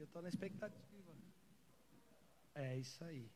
[0.00, 1.12] Eu estou na expectativa.
[2.54, 3.30] É isso aí.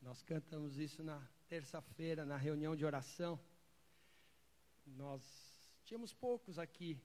[0.00, 3.38] Nós cantamos isso na terça-feira, na reunião de oração.
[4.86, 5.22] Nós
[5.84, 6.98] tínhamos poucos aqui,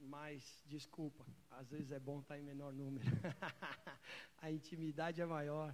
[0.00, 3.06] mas desculpa, às vezes é bom estar em menor número.
[4.38, 5.72] a intimidade é maior.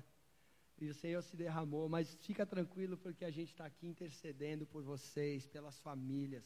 [0.78, 4.82] E o Senhor se derramou, mas fica tranquilo porque a gente está aqui intercedendo por
[4.82, 6.44] vocês, pelas famílias,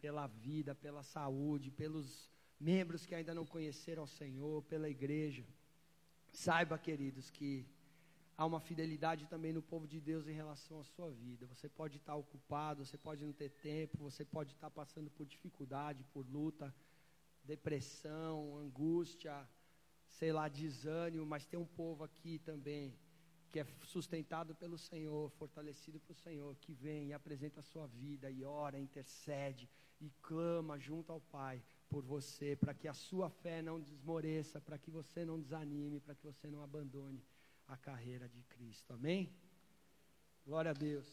[0.00, 2.28] pela vida, pela saúde, pelos
[2.60, 5.44] membros que ainda não conheceram o Senhor, pela igreja.
[6.32, 7.66] Saiba, queridos, que
[8.36, 11.46] há uma fidelidade também no povo de Deus em relação à sua vida.
[11.46, 16.04] Você pode estar ocupado, você pode não ter tempo, você pode estar passando por dificuldade,
[16.12, 16.74] por luta,
[17.42, 19.48] depressão, angústia,
[20.06, 22.94] sei lá, desânimo, mas tem um povo aqui também
[23.50, 28.30] que é sustentado pelo Senhor, fortalecido pelo Senhor, que vem e apresenta a sua vida
[28.30, 29.68] e ora, intercede
[30.00, 34.78] e clama junto ao Pai por você, para que a sua fé não desmoreça, para
[34.78, 37.20] que você não desanime, para que você não abandone
[37.66, 38.92] a carreira de Cristo.
[38.92, 39.34] Amém?
[40.46, 41.08] Glória a Deus.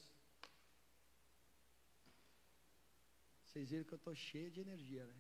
[3.44, 5.16] Vocês viram que eu estou cheio de energia, né?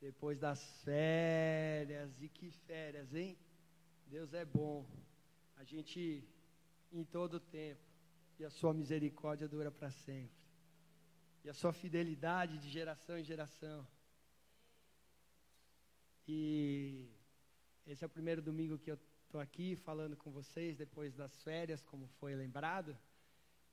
[0.00, 3.36] Depois das férias, e que férias, hein?
[4.06, 4.86] Deus é bom.
[5.56, 6.26] A gente,
[6.90, 7.82] em todo tempo,
[8.38, 10.39] e a sua misericórdia dura para sempre
[11.44, 13.86] e a sua fidelidade de geração em geração.
[16.28, 17.08] E
[17.86, 21.82] esse é o primeiro domingo que eu estou aqui falando com vocês depois das férias,
[21.82, 22.96] como foi lembrado.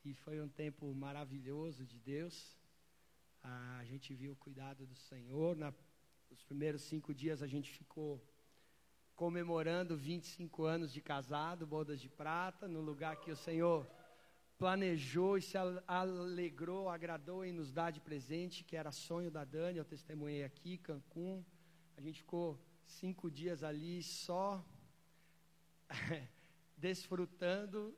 [0.04, 2.58] E foi um tempo maravilhoso de Deus.
[3.44, 5.56] A gente viu o cuidado do Senhor.
[5.56, 5.74] Na,
[6.32, 8.24] os primeiros cinco dias a gente ficou
[9.16, 13.86] comemorando 25 anos de casado, bodas de prata, no lugar que o Senhor
[14.58, 19.78] planejou e se alegrou, agradou em nos dar de presente, que era sonho da Dani,
[19.78, 21.44] eu testemunhei aqui, Cancún.
[21.96, 24.66] A gente ficou cinco dias ali só
[26.76, 27.96] desfrutando,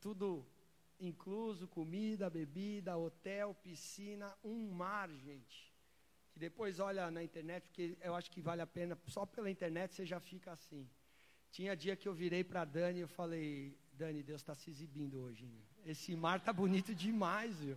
[0.00, 0.46] tudo
[0.98, 5.70] incluso, comida, bebida, hotel, piscina, um mar, gente.
[6.32, 9.94] Que depois olha na internet, porque eu acho que vale a pena, só pela internet
[9.94, 10.88] você já fica assim.
[11.50, 14.70] Tinha dia que eu virei para a Dani e eu falei, Dani, Deus está se
[14.70, 15.46] exibindo hoje.
[15.84, 17.76] Esse mar tá bonito demais, viu?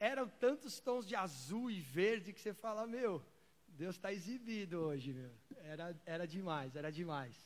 [0.00, 3.22] Eram tantos tons de azul e verde que você fala, meu,
[3.68, 5.30] Deus está exibido hoje, meu.
[5.58, 7.36] Era, era demais, era demais.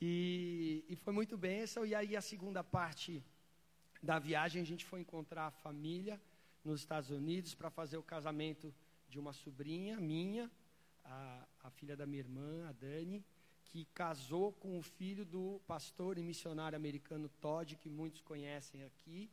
[0.00, 1.86] E, e foi muito bênção.
[1.86, 3.22] E aí a segunda parte
[4.02, 6.20] da viagem a gente foi encontrar a família
[6.64, 8.74] nos Estados Unidos para fazer o casamento
[9.08, 10.50] de uma sobrinha minha,
[11.04, 13.24] a, a filha da minha irmã, a Dani
[13.74, 19.28] que casou com o filho do pastor e missionário americano Todd, que muitos conhecem aqui.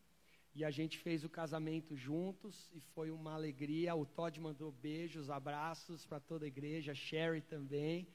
[0.55, 3.93] E a gente fez o casamento juntos e foi uma alegria.
[3.93, 8.07] O Todd mandou beijos, abraços para toda a igreja, Sherry também.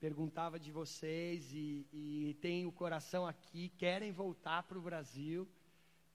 [0.00, 5.46] Perguntava de vocês e, e tem o coração aqui, querem voltar para o Brasil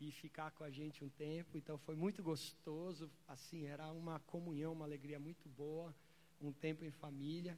[0.01, 1.59] e ficar com a gente um tempo.
[1.59, 3.07] Então foi muito gostoso.
[3.27, 5.93] Assim, era uma comunhão, uma alegria muito boa,
[6.41, 7.55] um tempo em família.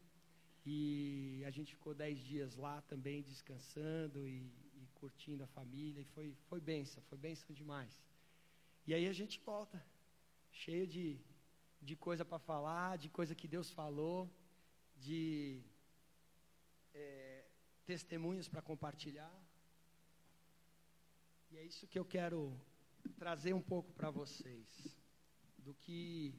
[0.65, 6.01] E a gente ficou dez dias lá também descansando e, e curtindo a família.
[6.01, 8.01] E foi, foi benção, foi benção demais.
[8.85, 9.83] E aí a gente volta,
[10.51, 11.19] cheio de,
[11.81, 14.29] de coisa para falar, de coisa que Deus falou,
[14.97, 15.61] de
[16.93, 17.45] é,
[17.85, 19.33] testemunhos para compartilhar.
[21.51, 22.59] E é isso que eu quero
[23.17, 24.67] trazer um pouco para vocês,
[25.57, 26.33] do que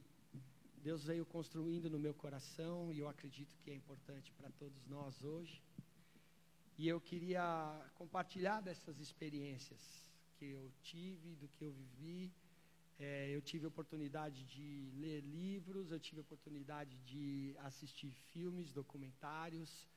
[0.83, 5.23] Deus veio construindo no meu coração e eu acredito que é importante para todos nós
[5.23, 5.63] hoje.
[6.77, 7.45] E eu queria
[7.95, 9.79] compartilhar dessas experiências
[10.35, 12.29] que eu tive, do que eu vivi.
[12.99, 19.87] É, eu tive oportunidade de ler livros, eu tive oportunidade de assistir filmes, documentários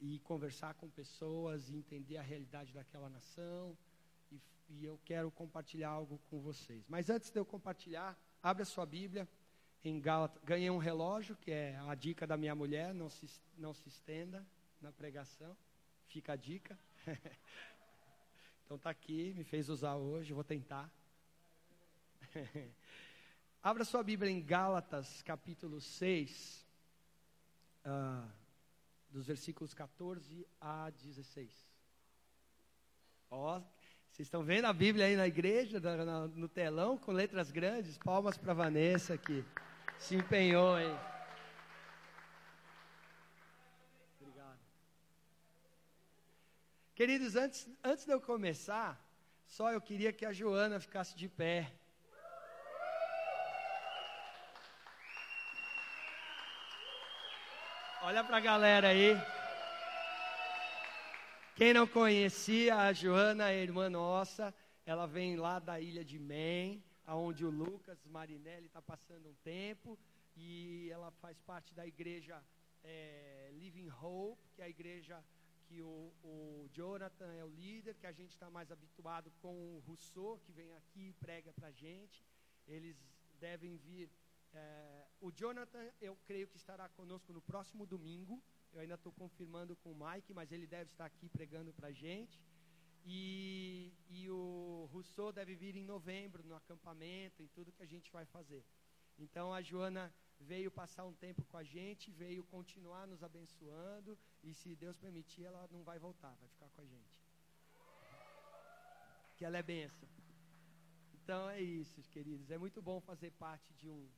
[0.00, 3.76] e conversar com pessoas e entender a realidade daquela nação.
[4.30, 6.86] E, e eu quero compartilhar algo com vocês.
[6.88, 9.28] Mas antes de eu compartilhar, abra sua Bíblia
[9.84, 13.26] em Gálatas, ganhei um relógio, que é a dica da minha mulher, não se,
[13.56, 14.44] não se estenda
[14.80, 15.56] na pregação,
[16.06, 16.78] fica a dica.
[18.64, 20.90] então está aqui, me fez usar hoje, vou tentar.
[23.62, 26.66] Abra sua Bíblia em Gálatas, capítulo 6,
[27.84, 28.28] uh, ah,
[29.10, 31.68] dos versículos 14 a 16.
[33.30, 33.60] Ó,
[34.10, 35.80] vocês estão vendo a Bíblia aí na igreja,
[36.34, 37.98] no telão, com letras grandes?
[37.98, 39.44] Palmas para Vanessa aqui.
[39.98, 40.96] Se empenhou, hein?
[44.20, 44.58] Obrigado.
[46.94, 48.98] Queridos, antes, antes de eu começar,
[49.46, 51.72] só eu queria que a Joana ficasse de pé.
[58.02, 59.16] Olha para a galera aí.
[61.56, 64.54] Quem não conhecia, a Joana é irmã nossa.
[64.86, 66.80] Ela vem lá da ilha de Man,
[67.12, 69.98] aonde o Lucas Marinelli está passando um tempo.
[70.36, 72.36] E ela faz parte da igreja
[72.84, 75.24] é, Living Hope, que é a igreja
[75.66, 79.82] que o, o Jonathan é o líder, que a gente está mais habituado com o
[79.86, 82.24] Rousseau, que vem aqui e prega para a gente.
[82.66, 82.96] Eles
[83.40, 84.10] devem vir.
[84.52, 88.42] É, o Jonathan, eu creio que estará conosco no próximo domingo.
[88.72, 91.92] Eu ainda estou confirmando com o Mike, mas ele deve estar aqui pregando para a
[91.92, 92.38] gente.
[93.04, 98.10] E, e o Rousseau deve vir em novembro no acampamento, em tudo que a gente
[98.10, 98.64] vai fazer.
[99.18, 104.54] Então a Joana veio passar um tempo com a gente, veio continuar nos abençoando, e
[104.54, 107.20] se Deus permitir, ela não vai voltar, vai ficar com a gente.
[109.36, 110.08] Que ela é benção.
[111.14, 112.50] Então é isso, queridos.
[112.50, 114.08] É muito bom fazer parte de um,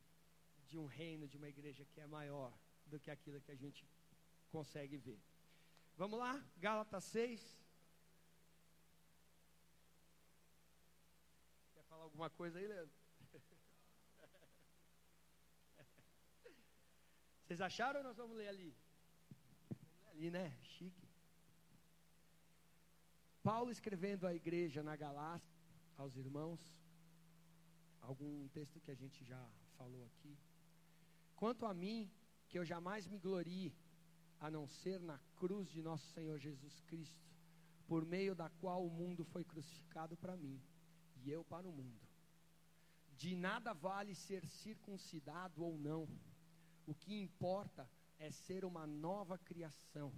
[0.67, 2.53] de um reino, de uma igreja que é maior
[2.85, 3.85] do que aquilo que a gente
[4.49, 5.19] consegue ver.
[5.97, 7.59] Vamos lá, Gálatas 6.
[11.73, 12.93] Quer falar alguma coisa aí, Leandro?
[17.43, 18.75] Vocês acharam ou nós vamos ler ali?
[20.11, 20.53] Ali, né?
[20.61, 21.07] Chique.
[23.41, 25.57] Paulo escrevendo à igreja na Galácia,
[25.97, 26.59] aos irmãos,
[28.01, 30.37] algum texto que a gente já falou aqui.
[31.35, 32.11] Quanto a mim,
[32.49, 33.73] que eu jamais me glorie,
[34.39, 37.31] a não ser na cruz de nosso Senhor Jesus Cristo,
[37.87, 40.61] por meio da qual o mundo foi crucificado para mim
[41.23, 42.07] e eu para o mundo.
[43.15, 46.07] De nada vale ser circuncidado ou não
[46.85, 47.89] o que importa
[48.19, 50.13] é ser uma nova criação.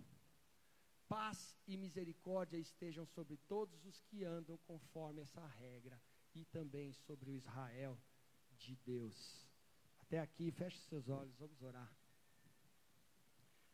[1.07, 6.01] Paz e misericórdia estejam sobre todos os que andam conforme essa regra
[6.33, 7.97] e também sobre o Israel
[8.57, 9.47] de Deus.
[9.99, 11.91] Até aqui, feche seus olhos, vamos orar.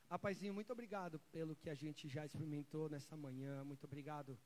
[0.09, 3.63] Apaizinho, muito obrigado pelo que a gente já experimentou nessa manhã.
[3.63, 4.37] Muito obrigado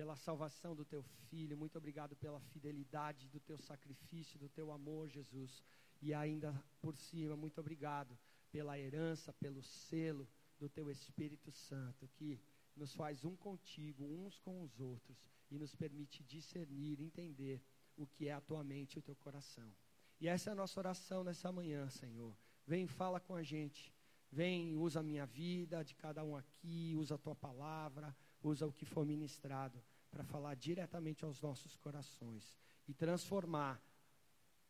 [0.00, 1.58] pela salvação do teu filho.
[1.58, 5.62] Muito obrigado pela fidelidade do teu sacrifício, do teu amor, Jesus.
[6.00, 8.18] E ainda por cima, muito obrigado
[8.50, 10.26] pela herança, pelo selo
[10.58, 12.40] do teu Espírito Santo, que
[12.74, 17.62] nos faz um contigo, uns com os outros, e nos permite discernir, entender
[17.94, 19.70] o que é a tua mente e o teu coração.
[20.18, 22.34] E essa é a nossa oração nessa manhã, Senhor.
[22.66, 23.92] Vem, fala com a gente.
[24.32, 28.72] Vem, usa a minha vida, de cada um aqui, usa a tua palavra, usa o
[28.72, 29.78] que for ministrado
[30.10, 32.54] para falar diretamente aos nossos corações
[32.88, 33.80] e transformar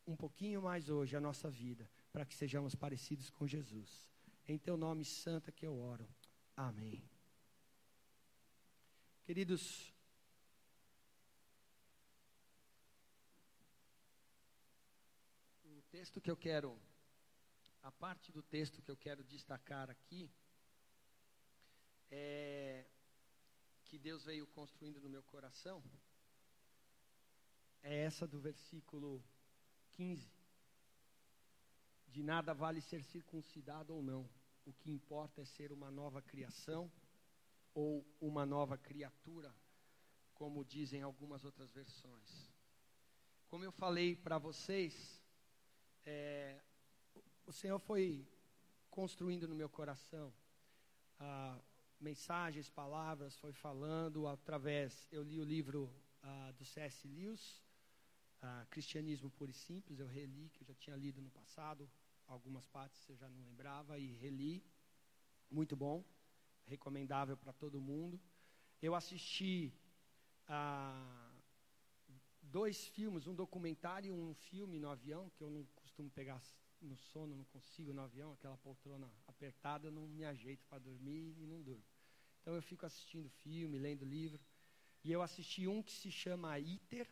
[0.07, 4.11] um pouquinho mais hoje a nossa vida, para que sejamos parecidos com Jesus.
[4.47, 6.09] Em teu nome santo é que eu oro.
[6.57, 7.03] Amém.
[9.25, 9.95] Queridos,
[15.65, 16.77] o texto que eu quero,
[17.83, 20.29] a parte do texto que eu quero destacar aqui,
[22.11, 22.85] é
[23.91, 25.83] que Deus veio construindo no meu coração,
[27.83, 29.21] é essa do versículo
[29.95, 30.31] 15.
[32.07, 34.31] De nada vale ser circuncidado ou não.
[34.65, 36.89] O que importa é ser uma nova criação
[37.75, 39.53] ou uma nova criatura,
[40.35, 42.49] como dizem algumas outras versões.
[43.49, 45.21] Como eu falei para vocês,
[46.05, 46.63] é,
[47.45, 48.25] o Senhor foi
[48.89, 50.33] construindo no meu coração
[51.19, 51.61] ah,
[52.01, 55.07] mensagens, palavras, foi falando através.
[55.13, 55.93] Eu li o livro
[56.23, 57.07] ah, do C.S.
[57.07, 57.63] Lewis,
[58.41, 61.91] ah, Cristianismo Puro e Simples, eu reli, que eu já tinha lido no passado,
[62.27, 64.65] algumas partes eu já não lembrava, e reli.
[65.51, 66.05] Muito bom,
[66.65, 68.21] recomendável para todo mundo.
[68.81, 69.73] Eu assisti
[70.47, 71.33] a
[72.41, 76.41] dois filmes, um documentário e um filme no avião, que eu não costumo pegar
[76.81, 81.34] no sono, não consigo no avião, aquela poltrona apertada, eu não me ajeito para dormir
[81.39, 81.84] e não durmo.
[82.41, 84.43] Então eu fico assistindo filme, lendo livro.
[85.05, 87.08] E eu assisti um que se chama ITER,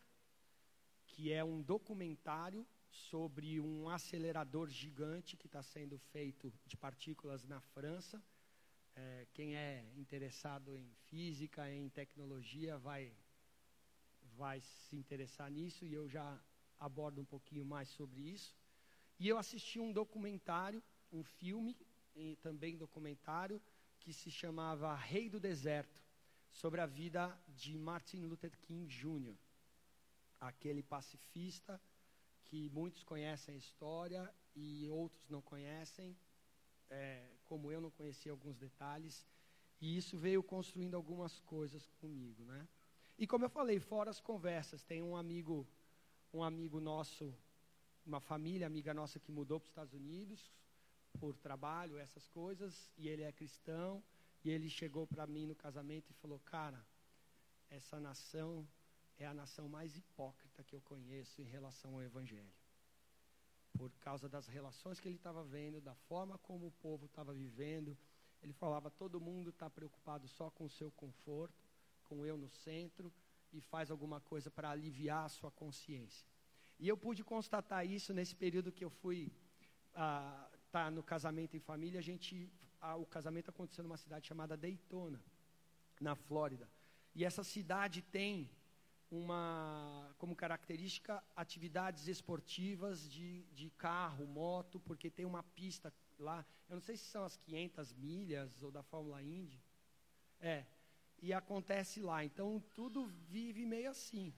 [1.06, 7.60] que é um documentário sobre um acelerador gigante que está sendo feito de partículas na
[7.60, 8.22] França.
[8.94, 13.12] É, quem é interessado em física, em tecnologia, vai,
[14.36, 16.40] vai se interessar nisso e eu já
[16.78, 18.56] abordo um pouquinho mais sobre isso.
[19.18, 20.82] E eu assisti um documentário,
[21.12, 21.76] um filme,
[22.40, 23.60] também documentário,
[24.00, 26.02] que se chamava Rei do Deserto,
[26.50, 29.36] sobre a vida de Martin Luther King Jr
[30.40, 31.80] aquele pacifista
[32.44, 36.16] que muitos conhecem a história e outros não conhecem,
[36.88, 39.26] é, como eu não conhecia alguns detalhes,
[39.80, 42.66] e isso veio construindo algumas coisas comigo, né?
[43.18, 45.66] E como eu falei, fora as conversas, tem um amigo,
[46.32, 47.34] um amigo nosso,
[48.08, 50.50] uma família amiga nossa que mudou para os Estados Unidos,
[51.20, 54.02] por trabalho, essas coisas, e ele é cristão,
[54.42, 56.82] e ele chegou para mim no casamento e falou: Cara,
[57.68, 58.66] essa nação
[59.18, 62.52] é a nação mais hipócrita que eu conheço em relação ao Evangelho.
[63.76, 67.96] Por causa das relações que ele estava vendo, da forma como o povo estava vivendo.
[68.42, 71.62] Ele falava: todo mundo está preocupado só com o seu conforto,
[72.04, 73.12] com eu no centro,
[73.52, 76.26] e faz alguma coisa para aliviar a sua consciência.
[76.78, 79.32] E eu pude constatar isso nesse período que eu fui
[79.94, 81.98] ah, tá no casamento em família.
[81.98, 82.50] A gente,
[82.98, 85.20] o casamento aconteceu numa cidade chamada Daytona,
[86.00, 86.70] na Flórida.
[87.14, 88.48] E essa cidade tem
[89.10, 96.44] uma como característica atividades esportivas de, de carro, moto, porque tem uma pista lá.
[96.68, 99.60] Eu não sei se são as 500 milhas ou da Fórmula Indy.
[100.40, 100.66] É.
[101.20, 102.24] E acontece lá.
[102.24, 104.32] Então tudo vive meio assim.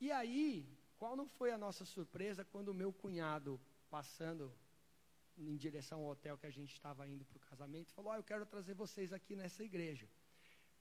[0.00, 0.66] E aí,
[1.02, 4.54] qual não foi a nossa surpresa quando o meu cunhado, passando
[5.36, 8.22] em direção ao hotel que a gente estava indo para o casamento, falou: oh, Eu
[8.22, 10.08] quero trazer vocês aqui nessa igreja.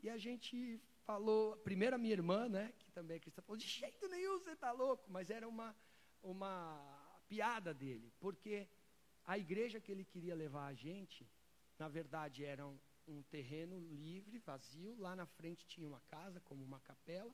[0.04, 3.68] E a gente falou, primeiro a minha irmã, né, que também é cristã, falou: De
[3.68, 5.10] jeito nenhum, você está louco.
[5.10, 5.76] Mas era uma,
[6.22, 6.56] uma
[7.28, 8.68] piada dele, porque
[9.26, 11.28] a igreja que ele queria levar a gente,
[11.80, 14.96] na verdade, era um, um terreno livre, vazio.
[15.00, 17.34] Lá na frente tinha uma casa, como uma capela,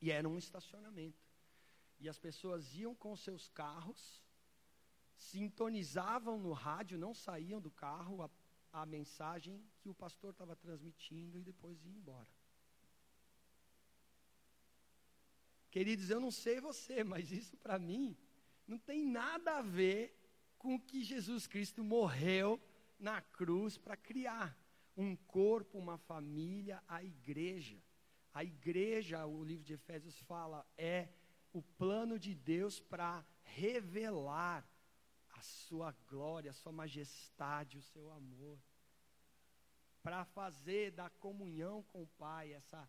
[0.00, 1.27] e era um estacionamento.
[2.00, 4.22] E as pessoas iam com seus carros,
[5.16, 8.30] sintonizavam no rádio, não saíam do carro a,
[8.72, 12.28] a mensagem que o pastor estava transmitindo e depois iam embora.
[15.70, 18.16] Queridos, eu não sei você, mas isso para mim
[18.66, 20.14] não tem nada a ver
[20.56, 22.60] com o que Jesus Cristo morreu
[22.98, 24.56] na cruz para criar
[24.96, 27.80] um corpo, uma família, a igreja.
[28.32, 31.08] A igreja, o livro de Efésios fala, é
[31.52, 34.66] o plano de Deus para revelar
[35.30, 38.58] a sua glória, a sua majestade, o seu amor.
[40.02, 42.88] Para fazer da comunhão com o Pai, essa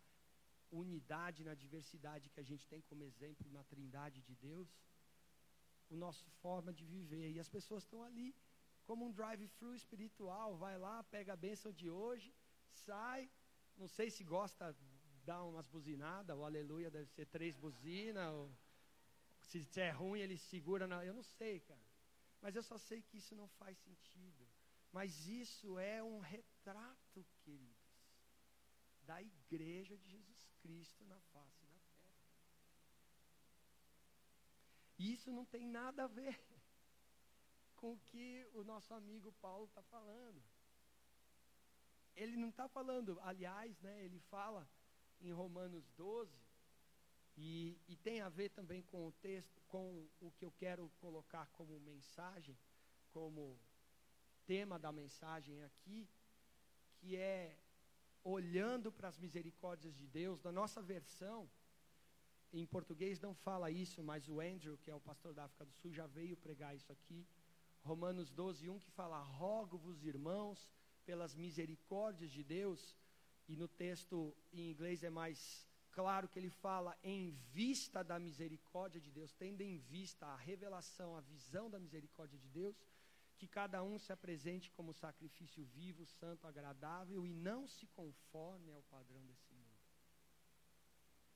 [0.70, 4.68] unidade na diversidade que a gente tem como exemplo na Trindade de Deus,
[5.88, 7.30] o nosso forma de viver.
[7.32, 8.34] E as pessoas estão ali
[8.84, 12.34] como um drive-thru espiritual, vai lá, pega a bênção de hoje,
[12.68, 13.30] sai,
[13.76, 14.76] não sei se gosta
[15.24, 18.50] dá umas buzinadas, o aleluia deve ser três buzinas, ou,
[19.40, 21.04] se é ruim ele segura na.
[21.04, 21.80] Eu não sei, cara.
[22.40, 24.48] Mas eu só sei que isso não faz sentido.
[24.92, 27.76] Mas isso é um retrato, queridos,
[29.02, 32.20] da igreja de Jesus Cristo na face da terra.
[34.98, 36.40] Isso não tem nada a ver
[37.76, 40.42] com o que o nosso amigo Paulo está falando.
[42.16, 44.68] Ele não está falando, aliás, né, ele fala
[45.20, 46.32] em Romanos 12,
[47.36, 51.46] e, e, tem a ver também com o texto, com o que eu quero colocar
[51.52, 52.58] como mensagem,
[53.12, 53.58] como
[54.46, 56.08] tema da mensagem aqui,
[56.98, 57.56] que é
[58.22, 61.48] olhando para as misericórdias de Deus, da nossa versão,
[62.52, 65.72] em português não fala isso, mas o Andrew, que é o pastor da África do
[65.74, 67.24] Sul, já veio pregar isso aqui.
[67.82, 70.68] Romanos 12, 1, que fala: Rogo-vos, irmãos,
[71.06, 72.96] pelas misericórdias de Deus,
[73.50, 74.16] e no texto
[74.52, 79.60] em inglês é mais claro que ele fala em vista da misericórdia de Deus, tendo
[79.60, 82.76] em vista a revelação, a visão da misericórdia de Deus,
[83.36, 88.82] que cada um se apresente como sacrifício vivo, santo, agradável e não se conforme ao
[88.84, 89.80] padrão desse mundo.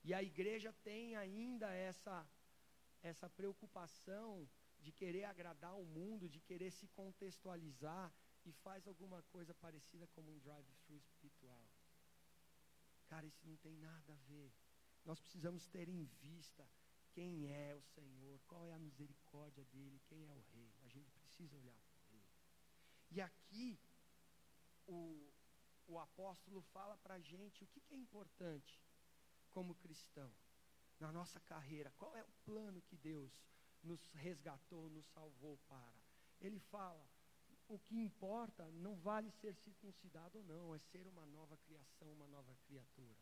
[0.05, 2.25] E a igreja tem ainda essa
[3.03, 8.11] essa preocupação de querer agradar o mundo, de querer se contextualizar
[8.47, 11.24] e faz alguma coisa parecida como um drive-thru.
[13.07, 14.53] Cara, isso não tem nada a ver.
[15.05, 16.69] Nós precisamos ter em vista
[17.13, 20.73] quem é o Senhor, qual é a misericórdia dele, quem é o rei.
[20.83, 22.27] A gente precisa olhar para o rei.
[23.11, 23.79] E aqui,
[24.87, 25.33] o,
[25.87, 28.81] o apóstolo fala para a gente o que, que é importante
[29.51, 30.33] como cristão
[30.99, 31.93] na nossa carreira.
[31.97, 33.33] Qual é o plano que Deus
[33.83, 36.03] nos resgatou, nos salvou para?
[36.41, 37.07] Ele fala:
[37.69, 42.29] o que importa não vale ser circuncidado ou não, é ser uma nova criação, uma
[42.29, 43.17] nova criatura.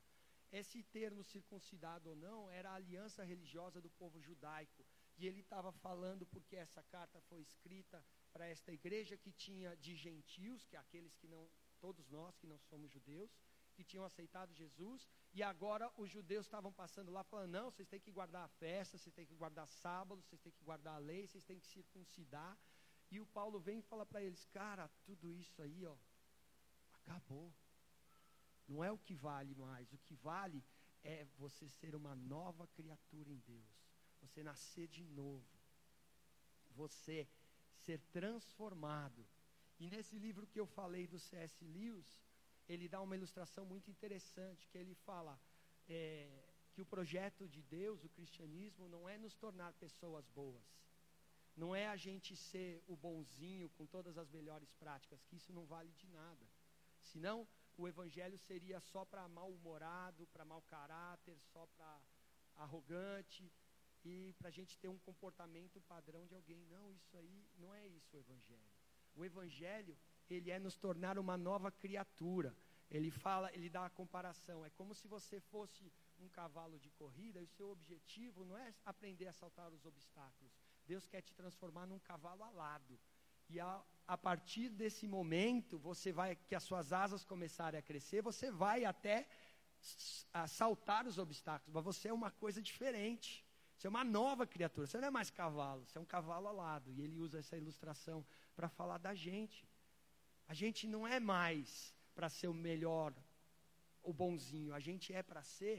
[0.50, 4.84] Esse termo circuncidado ou não era a aliança religiosa do povo judaico.
[5.16, 9.94] E ele estava falando porque essa carta foi escrita para esta igreja que tinha de
[9.94, 11.48] gentios, que é aqueles que não,
[11.80, 13.30] todos nós que não somos judeus,
[13.74, 18.00] que tinham aceitado Jesus, e agora os judeus estavam passando lá falando: não, vocês têm
[18.00, 21.26] que guardar a festa, vocês têm que guardar sábado, vocês têm que guardar a lei,
[21.26, 22.58] vocês têm que circuncidar.
[23.14, 25.94] E o Paulo vem e fala para eles: cara, tudo isso aí, ó,
[26.94, 27.52] acabou.
[28.66, 29.92] Não é o que vale mais.
[29.92, 30.64] O que vale
[31.04, 33.70] é você ser uma nova criatura em Deus.
[34.22, 35.44] Você nascer de novo.
[36.70, 37.28] Você
[37.84, 39.26] ser transformado
[39.78, 41.64] E nesse livro que eu falei do C.S.
[41.64, 42.10] Lewis,
[42.68, 45.38] ele dá uma ilustração muito interessante, que ele fala
[45.88, 46.30] é,
[46.72, 50.64] que o projeto de Deus, o cristianismo, não é nos tornar pessoas boas.
[51.56, 55.66] Não é a gente ser o bonzinho com todas as melhores práticas, que isso não
[55.66, 56.46] vale de nada.
[57.00, 62.00] Senão, o evangelho seria só para mal-humorado, para mau caráter, só para
[62.56, 63.50] arrogante
[64.04, 66.64] e para a gente ter um comportamento padrão de alguém.
[66.66, 68.70] Não, isso aí não é isso o evangelho.
[69.14, 72.56] O evangelho, ele é nos tornar uma nova criatura.
[72.90, 74.64] Ele fala, ele dá a comparação.
[74.64, 78.74] É como se você fosse um cavalo de corrida e o seu objetivo não é
[78.84, 80.52] aprender a saltar os obstáculos.
[80.92, 82.94] Deus quer te transformar num cavalo alado.
[83.48, 83.82] E a,
[84.14, 88.84] a partir desse momento, você vai que as suas asas começarem a crescer, você vai
[88.84, 89.16] até
[90.48, 93.30] saltar os obstáculos, mas você é uma coisa diferente.
[93.74, 96.92] Você é uma nova criatura, você não é mais cavalo, você é um cavalo alado.
[96.92, 98.18] E ele usa essa ilustração
[98.54, 99.66] para falar da gente.
[100.46, 103.14] A gente não é mais para ser o melhor,
[104.02, 105.76] o bonzinho, a gente é para ser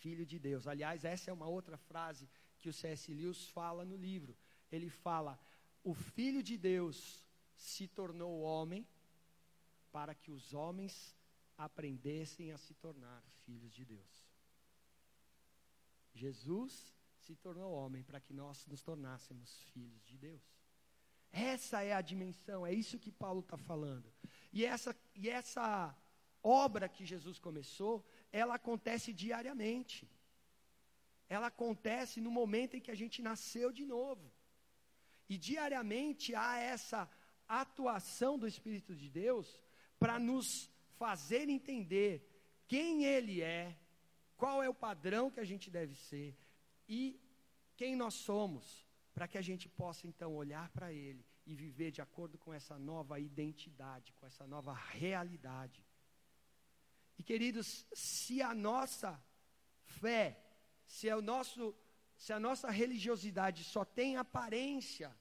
[0.00, 0.66] filho de Deus.
[0.66, 2.26] Aliás, essa é uma outra frase
[2.60, 3.12] que o C.S.
[3.12, 4.36] Lewis fala no livro.
[4.70, 5.38] Ele fala:
[5.82, 7.26] o filho de Deus
[7.56, 8.86] se tornou homem
[9.90, 11.16] para que os homens
[11.56, 14.30] aprendessem a se tornar filhos de Deus.
[16.14, 20.42] Jesus se tornou homem para que nós nos tornássemos filhos de Deus.
[21.32, 24.12] Essa é a dimensão, é isso que Paulo está falando.
[24.52, 25.96] E essa, e essa
[26.42, 30.08] obra que Jesus começou, ela acontece diariamente.
[31.34, 34.30] Ela acontece no momento em que a gente nasceu de novo.
[35.28, 37.08] E diariamente há essa
[37.46, 39.48] atuação do Espírito de Deus
[39.96, 40.68] para nos
[40.98, 42.12] fazer entender
[42.66, 43.78] quem Ele é,
[44.36, 46.36] qual é o padrão que a gente deve ser
[46.88, 47.20] e
[47.76, 48.84] quem nós somos,
[49.14, 52.76] para que a gente possa então olhar para Ele e viver de acordo com essa
[52.76, 55.84] nova identidade, com essa nova realidade.
[57.16, 59.22] E queridos, se a nossa
[59.84, 60.49] fé,
[60.90, 61.72] se, é o nosso,
[62.16, 65.16] se a nossa religiosidade só tem aparência,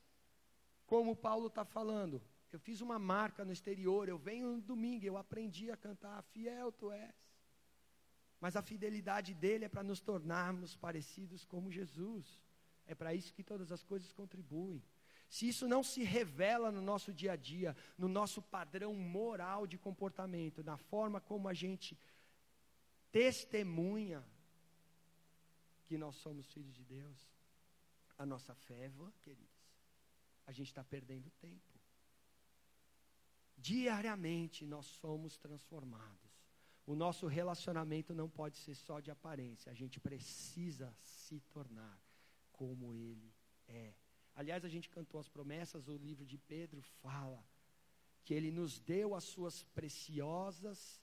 [0.88, 2.19] como Paulo está falando,
[2.51, 6.71] eu fiz uma marca no exterior, eu venho no domingo, eu aprendi a cantar, fiel
[6.71, 7.13] tu és.
[8.41, 12.41] Mas a fidelidade dele é para nos tornarmos parecidos como Jesus.
[12.88, 14.82] É para isso que todas as coisas contribuem.
[15.29, 19.77] Se isso não se revela no nosso dia a dia, no nosso padrão moral de
[19.77, 21.95] comportamento, na forma como a gente
[23.12, 24.25] testemunha
[25.89, 27.17] que nós somos filhos de Deus,
[28.15, 29.60] a nossa fé é vã, queridos.
[30.45, 31.73] A gente está perdendo tempo.
[33.58, 36.30] Diariamente nós somos transformados.
[36.86, 41.99] O nosso relacionamento não pode ser só de aparência, a gente precisa se tornar
[42.52, 43.34] como Ele
[43.67, 43.95] é.
[44.36, 47.43] Aliás, a gente cantou as promessas, o livro de Pedro fala
[48.23, 51.02] que ele nos deu as suas preciosas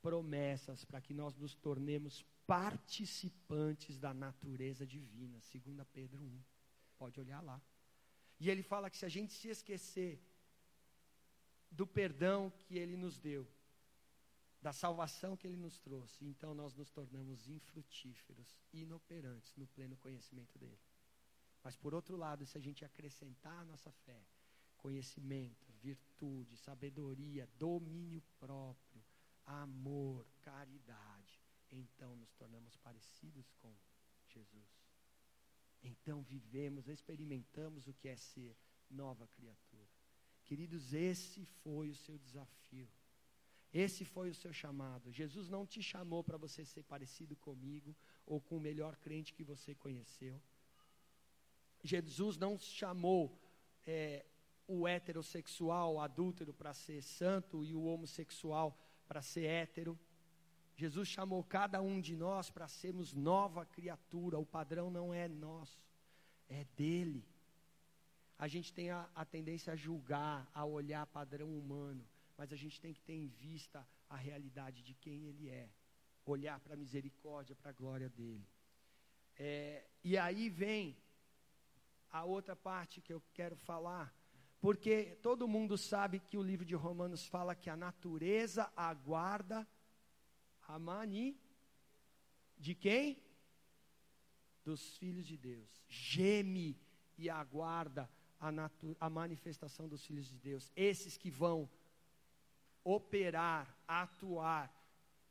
[0.00, 6.42] promessas para que nós nos tornemos participantes da natureza divina, segundo Pedro 1.
[6.98, 7.60] Pode olhar lá.
[8.38, 10.20] E ele fala que se a gente se esquecer
[11.70, 13.46] do perdão que ele nos deu,
[14.60, 20.58] da salvação que ele nos trouxe, então nós nos tornamos infrutíferos, inoperantes no pleno conhecimento
[20.58, 20.80] dele.
[21.62, 24.22] Mas por outro lado, se a gente acrescentar a nossa fé,
[24.78, 29.02] conhecimento, virtude, sabedoria, domínio próprio,
[29.44, 31.13] amor, caridade,
[31.70, 33.74] então nos tornamos parecidos com
[34.28, 34.68] Jesus.
[35.82, 38.56] Então vivemos, experimentamos o que é ser
[38.90, 39.88] nova criatura.
[40.44, 42.88] Queridos, esse foi o seu desafio.
[43.72, 45.10] Esse foi o seu chamado.
[45.10, 49.42] Jesus não te chamou para você ser parecido comigo ou com o melhor crente que
[49.42, 50.40] você conheceu.
[51.82, 53.36] Jesus não chamou
[53.84, 54.24] é,
[54.66, 59.98] o heterossexual, o adúltero, para ser santo e o homossexual para ser hétero.
[60.76, 64.38] Jesus chamou cada um de nós para sermos nova criatura.
[64.38, 65.80] O padrão não é nosso,
[66.48, 67.24] é dele
[68.38, 72.04] a gente tem a, a tendência a julgar, a olhar padrão humano,
[72.36, 75.68] mas a gente tem que ter em vista a realidade de quem ele é,
[76.26, 78.46] olhar para a misericórdia, para a glória dele.
[79.36, 80.96] É, e aí vem
[82.10, 84.14] a outra parte que eu quero falar,
[84.60, 89.66] porque todo mundo sabe que o livro de Romanos fala que a natureza aguarda
[90.66, 91.38] a mani
[92.58, 93.22] de quem?
[94.64, 95.84] Dos filhos de Deus.
[95.88, 96.78] Geme
[97.18, 98.50] e aguarda a,
[99.00, 100.72] a manifestação dos filhos de Deus.
[100.74, 101.68] Esses que vão
[102.82, 104.72] operar, atuar,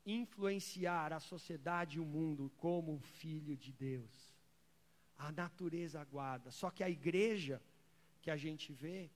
[0.05, 4.33] influenciar a sociedade e o mundo como filho de Deus.
[5.17, 6.51] A natureza aguarda.
[6.51, 7.61] Só que a igreja
[8.21, 9.09] que a gente vê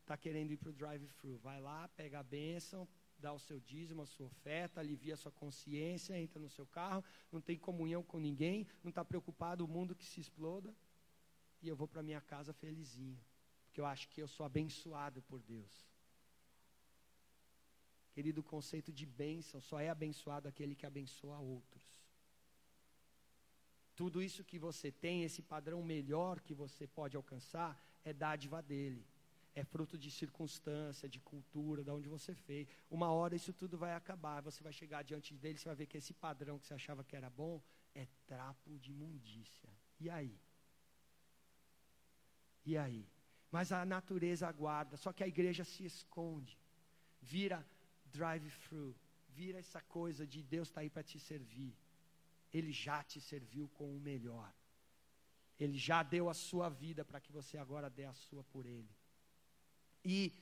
[0.00, 1.38] está querendo ir para o drive-thru.
[1.38, 2.88] Vai lá, pega a bênção,
[3.20, 7.04] dá o seu dízimo, a sua oferta, alivia a sua consciência, entra no seu carro,
[7.30, 10.74] não tem comunhão com ninguém, não está preocupado o mundo que se exploda,
[11.62, 13.20] e eu vou para minha casa felizinho,
[13.64, 15.90] porque eu acho que eu sou abençoado por Deus.
[18.12, 21.84] Querido, o conceito de bênção só é abençoado aquele que abençoa outros.
[23.94, 29.06] Tudo isso que você tem, esse padrão melhor que você pode alcançar, é dádiva dele.
[29.60, 32.66] É fruto de circunstância, de cultura, de onde você fez.
[32.98, 34.40] Uma hora isso tudo vai acabar.
[34.48, 37.16] Você vai chegar diante dele, você vai ver que esse padrão que você achava que
[37.20, 37.54] era bom
[37.94, 39.70] é trapo de imundícia.
[40.04, 40.34] E aí?
[42.64, 43.02] E aí?
[43.50, 46.56] Mas a natureza aguarda, só que a igreja se esconde.
[47.20, 47.58] Vira
[48.18, 48.96] drive-thru.
[49.28, 51.74] Vira essa coisa de Deus está aí para te servir.
[52.52, 54.50] Ele já te serviu com o melhor.
[55.58, 58.92] Ele já deu a sua vida para que você agora dê a sua por Ele.
[60.04, 60.32] E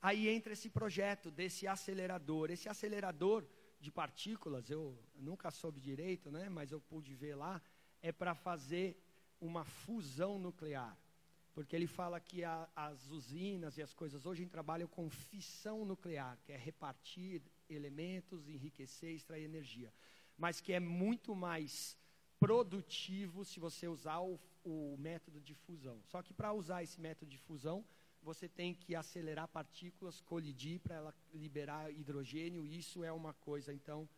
[0.00, 2.50] aí entra esse projeto desse acelerador.
[2.50, 3.44] Esse acelerador
[3.80, 7.62] de partículas, eu nunca soube direito, né, mas eu pude ver lá,
[8.02, 8.96] é para fazer
[9.40, 10.96] uma fusão nuclear.
[11.54, 16.38] Porque ele fala que a, as usinas e as coisas hoje trabalham com fissão nuclear,
[16.44, 19.92] que é repartir elementos, enriquecer, extrair energia.
[20.36, 21.96] Mas que é muito mais
[22.38, 26.00] produtivo se você usar o, o método de fusão.
[26.04, 27.84] Só que para usar esse método de fusão,
[28.22, 32.66] você tem que acelerar partículas, colidir para ela liberar hidrogênio.
[32.66, 34.08] Isso é uma coisa, então,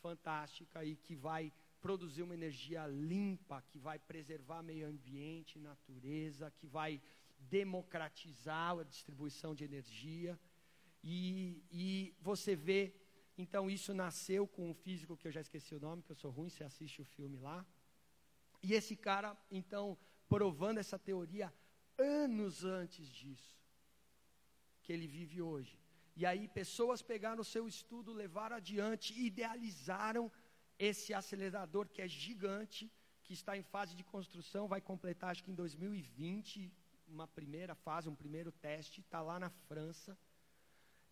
[0.00, 6.66] fantástica e que vai produzir uma energia limpa, que vai preservar meio ambiente, natureza, que
[6.66, 7.00] vai
[7.38, 10.38] democratizar a distribuição de energia.
[11.02, 12.94] E, e você vê,
[13.36, 16.30] então isso nasceu com um físico que eu já esqueci o nome, que eu sou
[16.30, 17.66] ruim, você assiste o filme lá.
[18.62, 21.52] E esse cara, então, provando essa teoria
[22.02, 23.56] anos antes disso,
[24.82, 25.78] que ele vive hoje.
[26.14, 30.30] E aí pessoas pegaram o seu estudo, levaram adiante, idealizaram
[30.78, 32.90] esse acelerador que é gigante,
[33.24, 36.70] que está em fase de construção, vai completar acho que em 2020
[37.06, 40.16] uma primeira fase, um primeiro teste, está lá na França.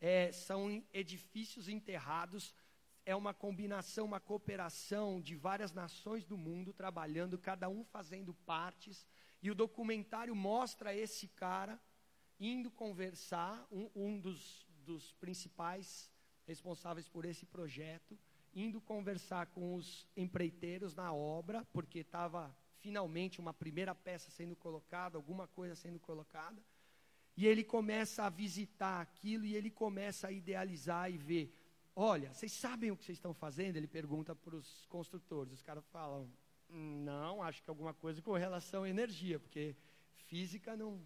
[0.00, 2.54] É, são edifícios enterrados,
[3.04, 9.06] é uma combinação, uma cooperação de várias nações do mundo trabalhando, cada um fazendo partes.
[9.42, 11.80] E o documentário mostra esse cara
[12.38, 16.10] indo conversar, um, um dos, dos principais
[16.46, 18.18] responsáveis por esse projeto,
[18.54, 25.16] indo conversar com os empreiteiros na obra, porque estava finalmente uma primeira peça sendo colocada,
[25.16, 26.62] alguma coisa sendo colocada.
[27.36, 31.54] E ele começa a visitar aquilo e ele começa a idealizar e ver.
[31.94, 33.76] Olha, vocês sabem o que vocês estão fazendo?
[33.76, 35.52] Ele pergunta para os construtores.
[35.52, 36.30] Os caras falam:
[36.72, 39.74] Não, acho que alguma coisa com relação à energia, porque
[40.28, 41.00] física não,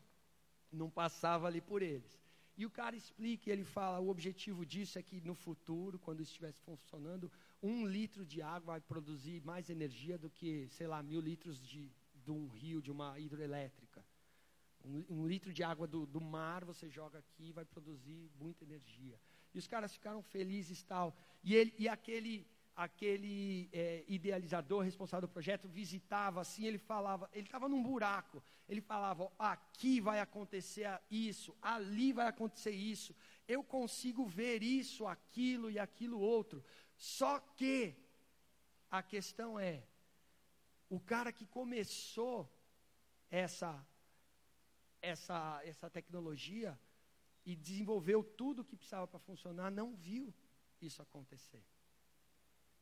[0.70, 2.20] não passava ali por eles.
[2.56, 6.20] E o cara explica, e ele fala, o objetivo disso é que no futuro, quando
[6.20, 7.30] estivesse funcionando,
[7.62, 11.90] um litro de água vai produzir mais energia do que, sei lá, mil litros de,
[12.14, 14.04] de um rio, de uma hidroelétrica.
[14.84, 18.62] Um, um litro de água do, do mar você joga aqui e vai produzir muita
[18.62, 19.18] energia.
[19.52, 21.16] E os caras ficaram felizes tal.
[21.42, 27.46] E, ele, e aquele aquele é, idealizador responsável do projeto visitava assim, ele falava, ele
[27.46, 33.14] estava num buraco, ele falava, aqui vai acontecer isso, ali vai acontecer isso,
[33.46, 36.64] eu consigo ver isso, aquilo e aquilo outro.
[36.96, 37.94] Só que
[38.90, 39.84] a questão é,
[40.88, 42.50] o cara que começou
[43.30, 43.84] essa
[45.00, 46.78] essa essa tecnologia
[47.44, 50.32] e desenvolveu tudo o que precisava para funcionar, não viu
[50.80, 51.62] isso acontecer.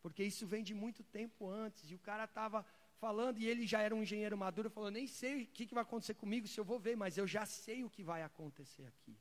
[0.02, 1.90] Porque isso vem de muito tempo antes.
[1.90, 2.66] E o cara estava
[2.98, 5.82] falando, e ele já era um engenheiro maduro, falou: nem sei o que, que vai
[5.82, 9.16] acontecer comigo se eu vou ver, mas eu já sei o que vai acontecer aqui.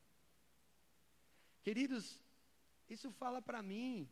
[1.62, 2.20] Queridos,
[2.90, 4.08] isso fala para mim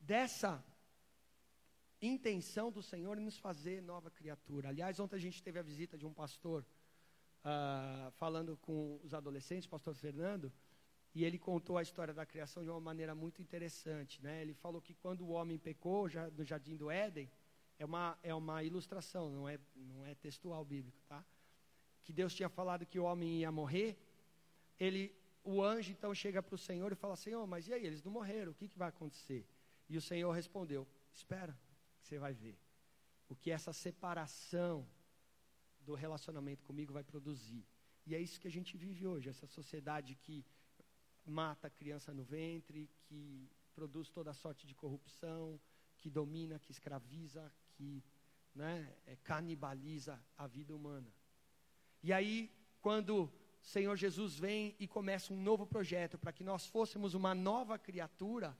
[0.00, 0.64] dessa
[2.00, 4.68] intenção do Senhor em nos fazer nova criatura.
[4.68, 6.64] Aliás, ontem a gente teve a visita de um pastor
[7.44, 10.52] uh, falando com os adolescentes, pastor Fernando,
[11.14, 14.20] e ele contou a história da criação de uma maneira muito interessante.
[14.20, 14.42] Né?
[14.42, 17.30] Ele falou que quando o homem pecou já, no jardim do Éden,
[17.78, 21.24] é uma, é uma ilustração, não é, não é textual bíblico, tá?
[22.02, 23.96] Que Deus tinha falado que o homem ia morrer.
[24.78, 27.84] Ele, o anjo então chega para o Senhor e fala: Senhor, mas e aí?
[27.84, 29.46] Eles não morreram, o que, que vai acontecer?
[29.88, 31.56] E o Senhor respondeu: Espera,
[32.00, 32.58] você vai ver.
[33.28, 34.86] O que essa separação
[35.80, 37.64] do relacionamento comigo vai produzir.
[38.06, 40.44] E é isso que a gente vive hoje, essa sociedade que
[41.30, 45.60] mata a criança no ventre, que produz toda sorte de corrupção,
[45.98, 48.02] que domina, que escraviza, que
[48.54, 51.12] né, é, canibaliza a vida humana.
[52.02, 57.14] E aí, quando Senhor Jesus vem e começa um novo projeto para que nós fôssemos
[57.14, 58.56] uma nova criatura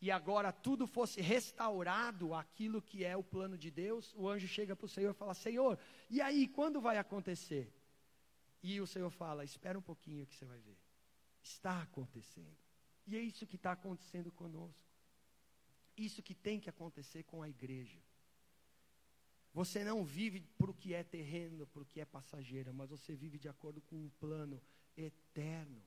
[0.00, 4.76] e agora tudo fosse restaurado, aquilo que é o plano de Deus, o anjo chega
[4.76, 5.78] para o Senhor e fala: Senhor,
[6.10, 7.72] e aí, quando vai acontecer?
[8.62, 10.76] E o Senhor fala: Espera um pouquinho que você vai ver.
[11.48, 12.56] Está acontecendo.
[13.06, 14.92] E é isso que está acontecendo conosco.
[15.96, 17.98] Isso que tem que acontecer com a igreja.
[19.54, 23.14] Você não vive para o que é terreno, para o que é passageiro, mas você
[23.16, 24.60] vive de acordo com um plano
[24.96, 25.82] eterno.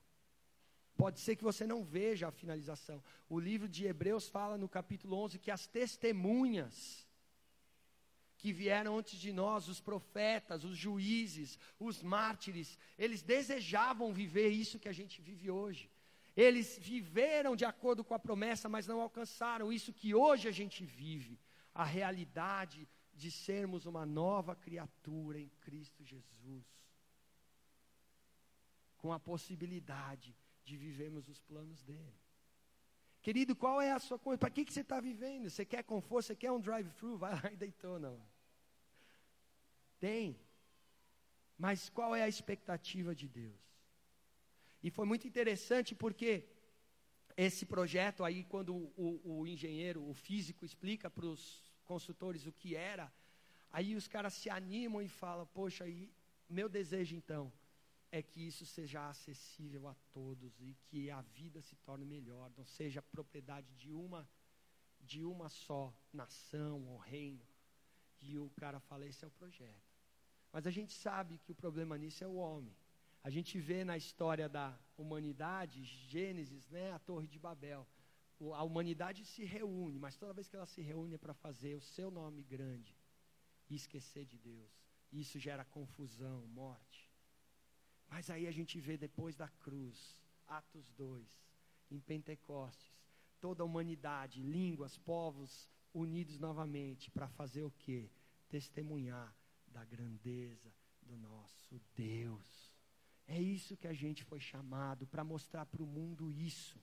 [0.96, 3.02] Pode ser que você não veja a finalização.
[3.28, 7.06] O livro de Hebreus fala no capítulo 11 que as testemunhas
[8.42, 14.80] que vieram antes de nós, os profetas, os juízes, os mártires, eles desejavam viver isso
[14.80, 15.88] que a gente vive hoje.
[16.36, 20.84] Eles viveram de acordo com a promessa, mas não alcançaram isso que hoje a gente
[20.84, 21.38] vive,
[21.72, 26.66] a realidade de sermos uma nova criatura em Cristo Jesus.
[28.96, 32.20] Com a possibilidade de vivermos os planos dele.
[33.20, 34.36] Querido, qual é a sua coisa?
[34.36, 35.48] Para que, que você está vivendo?
[35.48, 36.26] Você quer conforto?
[36.26, 37.16] Você quer um drive-thru?
[37.16, 38.20] Vai lá e Daytona.
[40.02, 40.36] Tem.
[41.56, 43.62] Mas qual é a expectativa de Deus?
[44.82, 46.30] E foi muito interessante porque
[47.36, 51.42] esse projeto aí, quando o, o engenheiro, o físico, explica para os
[51.84, 53.12] consultores o que era,
[53.70, 56.10] aí os caras se animam e falam: Poxa, aí,
[56.48, 57.52] meu desejo então
[58.10, 62.64] é que isso seja acessível a todos e que a vida se torne melhor, não
[62.64, 64.28] seja propriedade de uma
[65.00, 67.46] de uma só nação ou reino.
[68.20, 69.91] E o cara fala, esse é o projeto.
[70.52, 72.76] Mas a gente sabe que o problema nisso é o homem.
[73.24, 77.86] A gente vê na história da humanidade, Gênesis, né, a Torre de Babel.
[78.54, 81.80] A humanidade se reúne, mas toda vez que ela se reúne é para fazer o
[81.80, 82.96] seu nome grande
[83.70, 84.70] e esquecer de Deus.
[85.12, 87.08] Isso gera confusão, morte.
[88.08, 91.46] Mas aí a gente vê depois da cruz, Atos 2,
[91.90, 92.92] em Pentecostes,
[93.40, 98.10] toda a humanidade, línguas, povos unidos novamente para fazer o quê?
[98.48, 99.32] Testemunhar
[99.72, 102.72] da grandeza do nosso Deus.
[103.26, 106.78] É isso que a gente foi chamado para mostrar para o mundo isso.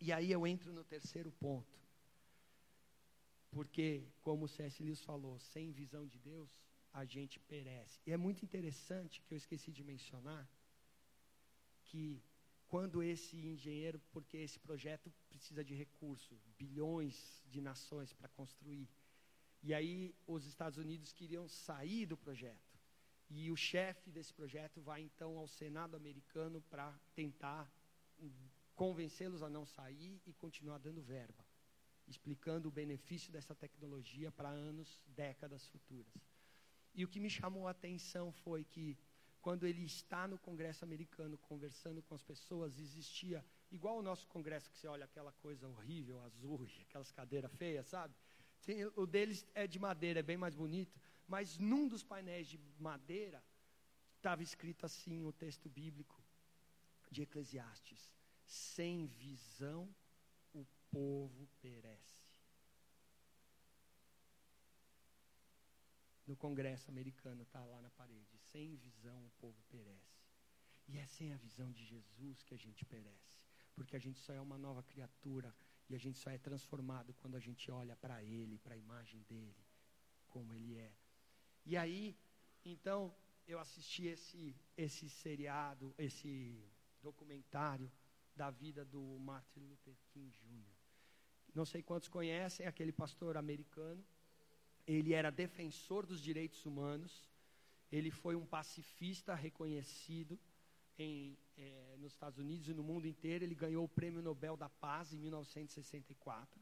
[0.00, 1.80] E aí eu entro no terceiro ponto.
[3.50, 4.82] Porque, como o C.S.
[4.82, 6.50] Lewis falou, sem visão de Deus,
[6.92, 8.00] a gente perece.
[8.06, 10.48] E é muito interessante que eu esqueci de mencionar
[11.84, 12.22] que
[12.66, 18.88] quando esse engenheiro, porque esse projeto precisa de recurso, bilhões de nações para construir.
[19.62, 22.72] E aí os Estados Unidos queriam sair do projeto.
[23.30, 27.70] E o chefe desse projeto vai então ao Senado americano para tentar
[28.74, 31.44] convencê-los a não sair e continuar dando verba,
[32.06, 36.12] explicando o benefício dessa tecnologia para anos, décadas futuras.
[36.94, 38.98] E o que me chamou a atenção foi que,
[39.40, 44.70] quando ele está no Congresso americano conversando com as pessoas, existia, igual o nosso Congresso,
[44.70, 48.14] que você olha aquela coisa horrível, azul, aquelas cadeiras feias, sabe?
[48.62, 52.58] Tem, o deles é de madeira, é bem mais bonito, mas num dos painéis de
[52.78, 53.42] madeira
[54.16, 56.22] estava escrito assim o texto bíblico
[57.10, 58.12] de Eclesiastes:
[58.46, 59.88] sem visão
[60.52, 62.22] o povo perece.
[66.26, 68.38] no Congresso americano, está lá na parede.
[68.38, 70.22] Sem visão o povo perece.
[70.88, 73.36] E é sem a visão de Jesus que a gente perece.
[73.74, 75.54] Porque a gente só é uma nova criatura
[75.92, 79.20] e a gente só é transformado quando a gente olha para Ele, para a imagem
[79.28, 79.64] dele,
[80.28, 80.92] como Ele é.
[81.64, 82.16] E aí,
[82.64, 83.14] então,
[83.46, 86.64] eu assisti esse, esse seriado, esse
[87.02, 87.90] documentário
[88.34, 90.72] da vida do Martin Luther King Jr.
[91.54, 94.02] Não sei quantos conhecem aquele pastor americano
[94.86, 97.28] ele era defensor dos direitos humanos,
[97.90, 100.38] ele foi um pacifista reconhecido
[101.02, 103.44] em, é, nos Estados Unidos e no mundo inteiro.
[103.44, 106.60] Ele ganhou o Prêmio Nobel da Paz em 1964.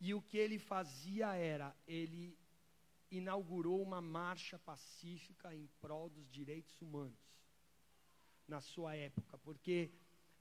[0.00, 2.38] E o que ele fazia era, ele
[3.10, 7.18] inaugurou uma marcha pacífica em prol dos direitos humanos
[8.46, 9.90] na sua época, porque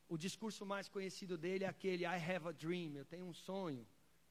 [0.08, 3.86] o discurso mais conhecido dele é aquele I have a dream, eu tenho um sonho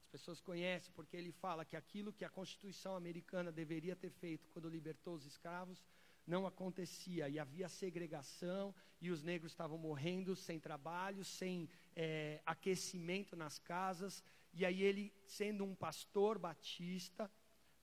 [0.09, 4.67] pessoas conhecem porque ele fala que aquilo que a Constituição americana deveria ter feito quando
[4.67, 5.83] libertou os escravos
[6.29, 13.35] não acontecia e havia segregação e os negros estavam morrendo sem trabalho, sem é, aquecimento
[13.35, 14.23] nas casas.
[14.53, 17.29] E aí ele, sendo um pastor batista,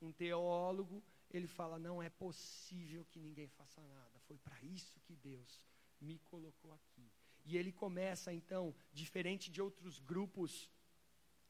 [0.00, 4.20] um teólogo, ele fala: não é possível que ninguém faça nada.
[4.28, 5.60] Foi para isso que Deus
[6.00, 7.10] me colocou aqui.
[7.44, 10.70] E ele começa então, diferente de outros grupos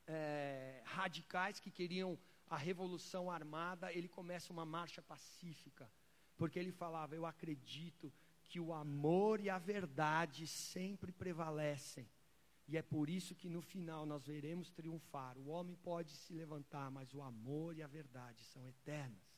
[0.07, 5.91] é, radicais que queriam a revolução armada, ele começa uma marcha pacífica,
[6.37, 8.13] porque ele falava: Eu acredito
[8.45, 12.09] que o amor e a verdade sempre prevalecem.
[12.69, 15.39] E é por isso que no final nós veremos triunfar.
[15.39, 19.37] O homem pode se levantar, mas o amor e a verdade são eternas.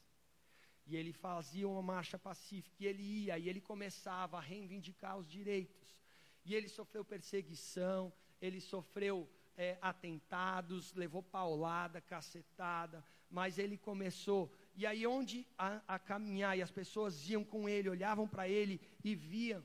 [0.86, 5.28] E ele fazia uma marcha pacífica, e ele ia, e ele começava a reivindicar os
[5.28, 5.98] direitos.
[6.42, 14.50] E ele sofreu perseguição, ele sofreu é, atentados, levou paulada, cacetada, mas ele começou.
[14.80, 18.80] E aí, onde a, a caminhar, e as pessoas iam com ele, olhavam para ele
[19.02, 19.60] e viam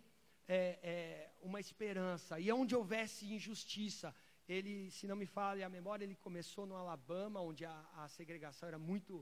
[0.48, 2.40] é, é, uma esperança.
[2.40, 4.08] E onde houvesse injustiça,
[4.48, 8.68] ele, se não me falha a memória, ele começou no Alabama, onde a, a segregação
[8.68, 9.18] era muito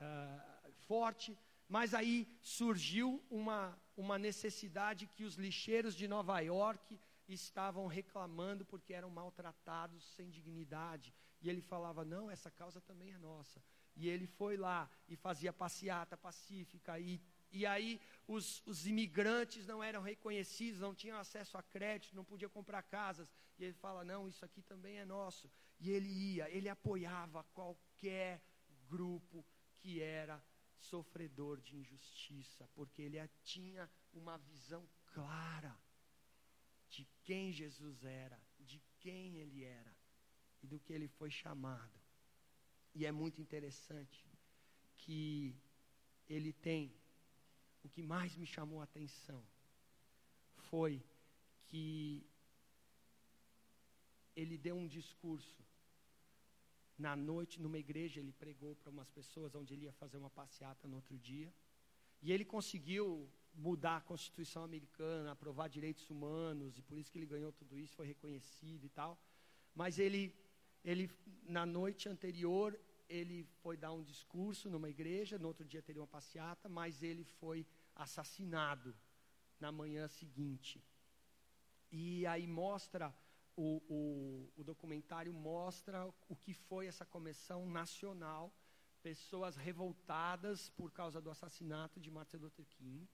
[0.00, 1.36] uh, forte.
[1.68, 8.94] Mas aí surgiu uma, uma necessidade que os lixeiros de Nova York estavam reclamando porque
[8.94, 11.12] eram maltratados sem dignidade.
[11.42, 13.62] E ele falava: não, essa causa também é nossa.
[13.98, 19.82] E ele foi lá e fazia passeata pacífica e e aí os, os, imigrantes não
[19.82, 23.26] eram reconhecidos, não tinham acesso a crédito, não podiam comprar casas.
[23.58, 25.50] E ele fala: não, isso aqui também é nosso.
[25.80, 28.42] E ele ia, ele apoiava qualquer
[28.86, 29.44] grupo
[29.76, 30.42] que era
[30.76, 35.76] sofredor de injustiça, porque ele tinha uma visão clara
[36.88, 39.96] de quem Jesus era, de quem ele era
[40.62, 41.98] e do que ele foi chamado.
[42.98, 44.18] E é muito interessante
[45.02, 45.54] que
[46.28, 46.82] ele tem
[47.84, 49.40] o que mais me chamou a atenção
[50.68, 50.94] foi
[51.68, 52.26] que
[54.34, 55.62] ele deu um discurso
[57.06, 60.88] na noite numa igreja, ele pregou para umas pessoas onde ele ia fazer uma passeata
[60.88, 61.54] no outro dia.
[62.20, 67.26] E ele conseguiu mudar a Constituição americana, aprovar direitos humanos, e por isso que ele
[67.34, 69.16] ganhou tudo isso, foi reconhecido e tal.
[69.72, 70.34] Mas ele,
[70.84, 71.08] ele
[71.44, 72.76] na noite anterior,
[73.08, 77.24] ele foi dar um discurso numa igreja, no outro dia teria uma passeata, mas ele
[77.24, 78.94] foi assassinado
[79.58, 80.84] na manhã seguinte.
[81.90, 83.14] E aí mostra,
[83.56, 88.52] o, o, o documentário mostra o que foi essa comissão nacional,
[89.02, 93.08] pessoas revoltadas por causa do assassinato de Martin Luther King.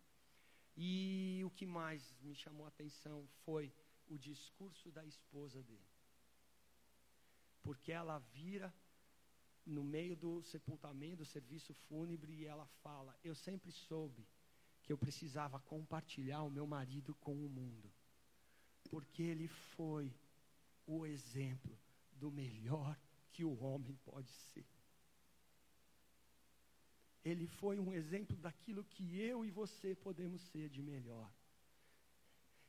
[0.76, 3.72] E o que mais me chamou a atenção foi
[4.08, 5.86] o discurso da esposa dele.
[7.62, 8.74] Porque ela vira
[9.66, 14.26] no meio do sepultamento, do serviço fúnebre, e ela fala: Eu sempre soube
[14.82, 17.90] que eu precisava compartilhar o meu marido com o mundo,
[18.90, 20.12] porque ele foi
[20.86, 21.78] o exemplo
[22.12, 22.98] do melhor
[23.32, 24.66] que o homem pode ser.
[27.24, 31.32] Ele foi um exemplo daquilo que eu e você podemos ser de melhor.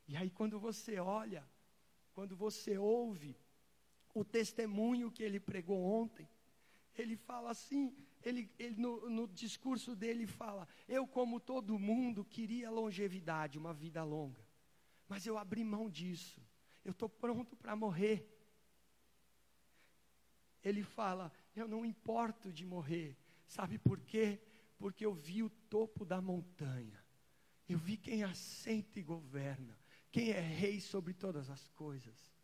[0.08, 1.46] E aí, quando você olha,
[2.14, 3.36] quando você ouve
[4.14, 6.28] o testemunho que ele pregou ontem,
[6.98, 12.70] ele fala assim: ele, ele no, no, discurso dele fala: Eu, como todo mundo, queria
[12.70, 14.46] longevidade, uma vida longa,
[15.08, 16.42] mas eu abri mão disso,
[16.84, 18.32] eu estou pronto para morrer.
[20.64, 24.42] Ele fala: Eu não importo de morrer, sabe por quê?
[24.78, 27.04] Porque eu vi o topo da montanha,
[27.68, 29.78] eu vi quem assenta e governa,
[30.12, 32.35] quem é rei sobre todas as coisas.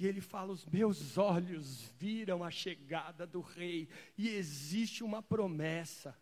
[0.00, 3.86] E ele fala: Os meus olhos viram a chegada do rei,
[4.16, 6.18] e existe uma promessa.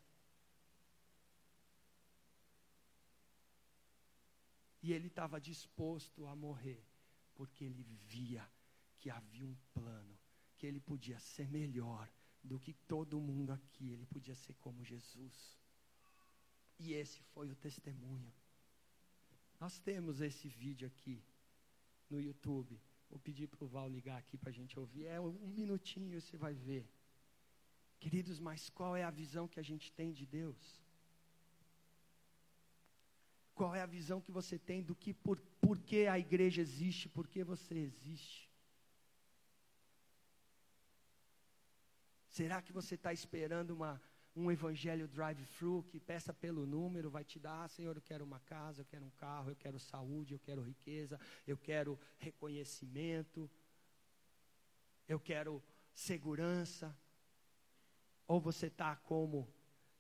[4.83, 6.85] E ele estava disposto a morrer,
[7.37, 8.45] porque ele via
[8.99, 10.19] que havia um plano,
[10.57, 12.11] que ele podia ser melhor
[12.43, 15.57] do que todo mundo aqui, ele podia ser como Jesus.
[16.81, 18.33] E esse foi o testemunho.
[19.61, 21.23] Nós temos esse vídeo aqui
[22.11, 22.81] no YouTube.
[23.11, 25.07] Vou pedir para o Val ligar aqui para a gente ouvir.
[25.07, 26.87] É um minutinho você vai ver.
[27.99, 30.81] Queridos, mas qual é a visão que a gente tem de Deus?
[33.55, 37.09] Qual é a visão que você tem do que por, por que a igreja existe,
[37.09, 38.49] por que você existe?
[42.29, 44.01] Será que você está esperando uma,
[44.39, 48.39] um evangelho drive-thru que peça pelo número, vai te dar, ah, Senhor, eu quero uma
[48.41, 53.51] casa, eu quero um carro, eu quero saúde, eu quero riqueza, eu quero reconhecimento,
[55.09, 55.63] eu quero
[55.93, 56.97] segurança.
[58.29, 59.53] Ou você está como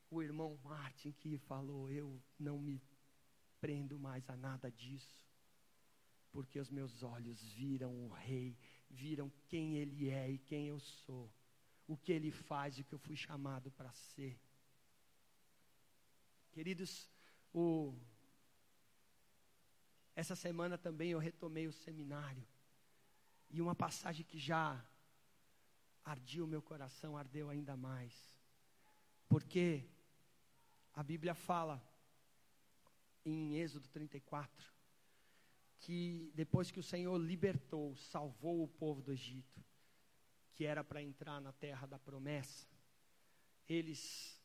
[0.08, 2.80] o irmão Martin que falou: Eu não me
[3.60, 5.26] prendo mais a nada disso,
[6.30, 8.56] porque os meus olhos viram o Rei,
[8.88, 11.28] viram quem Ele é e quem eu sou
[11.88, 14.38] o que ele faz e o que eu fui chamado para ser.
[16.52, 17.10] Queridos,
[17.52, 17.94] o,
[20.14, 22.46] essa semana também eu retomei o seminário.
[23.50, 24.84] E uma passagem que já
[26.04, 28.14] ardia o meu coração, ardeu ainda mais.
[29.26, 29.88] Porque
[30.92, 31.82] a Bíblia fala
[33.24, 34.72] em Êxodo 34,
[35.78, 39.64] que depois que o Senhor libertou, salvou o povo do Egito,
[40.58, 42.66] que era para entrar na terra da promessa,
[43.68, 44.42] eles,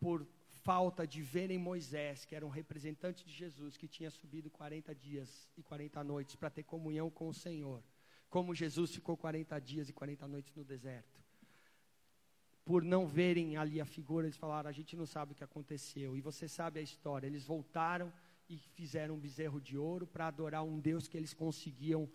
[0.00, 0.26] por
[0.62, 5.50] falta de verem Moisés, que era um representante de Jesus, que tinha subido 40 dias
[5.54, 7.84] e 40 noites para ter comunhão com o Senhor,
[8.30, 11.20] como Jesus ficou 40 dias e 40 noites no deserto.
[12.64, 16.16] Por não verem ali a figura, eles falaram: a gente não sabe o que aconteceu.
[16.16, 17.26] E você sabe a história.
[17.26, 18.10] Eles voltaram
[18.48, 22.08] e fizeram um bezerro de ouro para adorar um Deus que eles conseguiam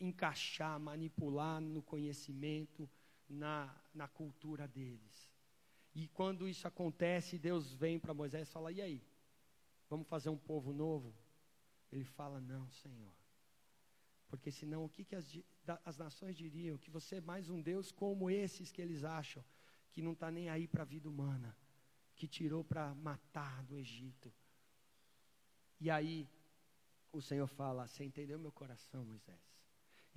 [0.00, 2.88] encaixar, manipular no conhecimento,
[3.28, 5.30] na, na cultura deles.
[5.94, 9.02] E quando isso acontece, Deus vem para Moisés e fala: E aí?
[9.88, 11.14] Vamos fazer um povo novo?
[11.92, 13.12] Ele fala: Não, Senhor.
[14.28, 15.26] Porque senão o que, que as,
[15.84, 16.78] as nações diriam?
[16.78, 19.44] Que você é mais um Deus como esses que eles acham,
[19.90, 21.56] que não está nem aí para a vida humana,
[22.14, 24.32] que tirou para matar do Egito.
[25.80, 26.28] E aí
[27.12, 29.49] o Senhor fala: Você entendeu meu coração, Moisés?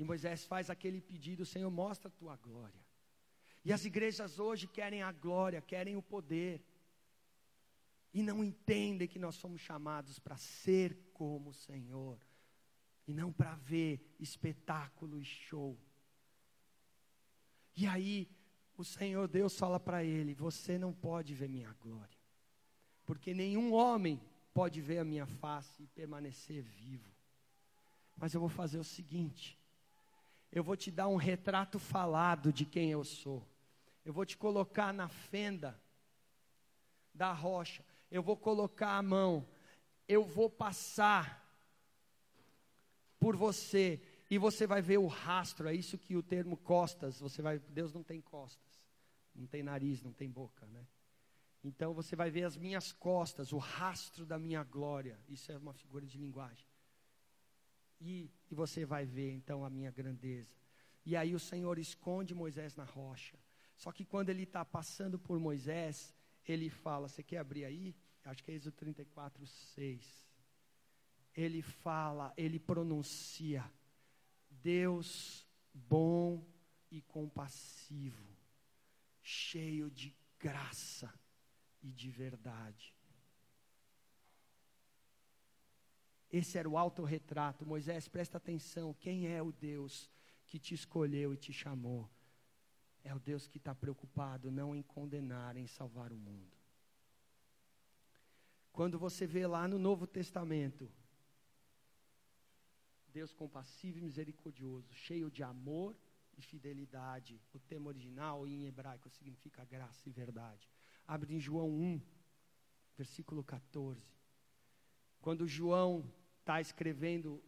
[0.03, 2.83] Moisés faz aquele pedido: Senhor, mostra a tua glória.
[3.65, 6.63] E as igrejas hoje querem a glória, querem o poder.
[8.13, 12.19] E não entendem que nós somos chamados para ser como o Senhor.
[13.07, 15.77] E não para ver espetáculo e show.
[17.75, 18.29] E aí,
[18.77, 22.17] o Senhor Deus fala para ele: Você não pode ver minha glória.
[23.05, 24.21] Porque nenhum homem
[24.53, 27.11] pode ver a minha face e permanecer vivo.
[28.15, 29.57] Mas eu vou fazer o seguinte:
[30.53, 33.43] eu vou te dar um retrato falado de quem eu sou.
[34.05, 35.79] Eu vou te colocar na fenda
[37.11, 37.83] da rocha.
[38.11, 39.47] Eu vou colocar a mão.
[40.07, 41.43] Eu vou passar
[43.19, 43.99] por você
[44.29, 45.67] e você vai ver o rastro.
[45.67, 47.19] É isso que o termo costas.
[47.19, 47.57] Você vai.
[47.57, 48.85] Deus não tem costas,
[49.33, 50.85] não tem nariz, não tem boca, né?
[51.63, 55.17] Então você vai ver as minhas costas, o rastro da minha glória.
[55.27, 56.67] Isso é uma figura de linguagem.
[58.05, 60.53] E, e você vai ver então a minha grandeza.
[61.05, 63.37] E aí o Senhor esconde Moisés na rocha.
[63.77, 66.13] Só que quando ele está passando por Moisés,
[66.45, 67.95] ele fala: Você quer abrir aí?
[68.25, 70.27] Acho que é Êxodo 34, 6.
[71.33, 73.63] Ele fala, ele pronuncia:
[74.49, 76.45] Deus bom
[76.91, 78.27] e compassivo,
[79.21, 81.11] cheio de graça
[81.81, 82.93] e de verdade.
[86.33, 87.63] Esse era o autorretrato.
[87.63, 90.09] Moisés, presta atenção: quem é o Deus
[90.47, 92.09] que te escolheu e te chamou?
[93.03, 96.57] É o Deus que está preocupado não em condenar, em salvar o mundo.
[98.71, 100.91] Quando você vê lá no Novo Testamento,
[103.09, 105.95] Deus compassivo e misericordioso, cheio de amor
[106.35, 107.39] e fidelidade.
[107.53, 110.67] O termo original em hebraico significa graça e verdade.
[111.05, 112.01] Abre em João 1,
[112.97, 114.01] versículo 14.
[115.21, 116.11] Quando João
[116.43, 117.41] está escrevendo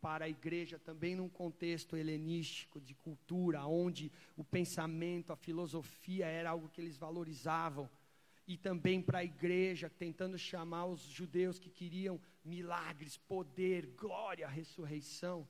[0.00, 6.50] para a igreja também num contexto helenístico de cultura, onde o pensamento, a filosofia era
[6.50, 7.88] algo que eles valorizavam,
[8.46, 15.46] e também para a igreja, tentando chamar os judeus que queriam milagres, poder, glória, ressurreição.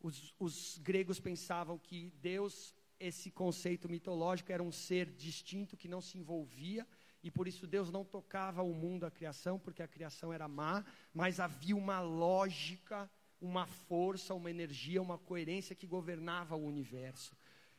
[0.00, 6.00] Os, os gregos pensavam que Deus, esse conceito mitológico, era um ser distinto que não
[6.00, 6.86] se envolvia
[7.28, 10.84] e por isso Deus não tocava o mundo, a criação, porque a criação era má,
[11.14, 13.08] mas havia uma lógica
[13.40, 17.36] uma força, uma energia, uma coerência que governava o universo.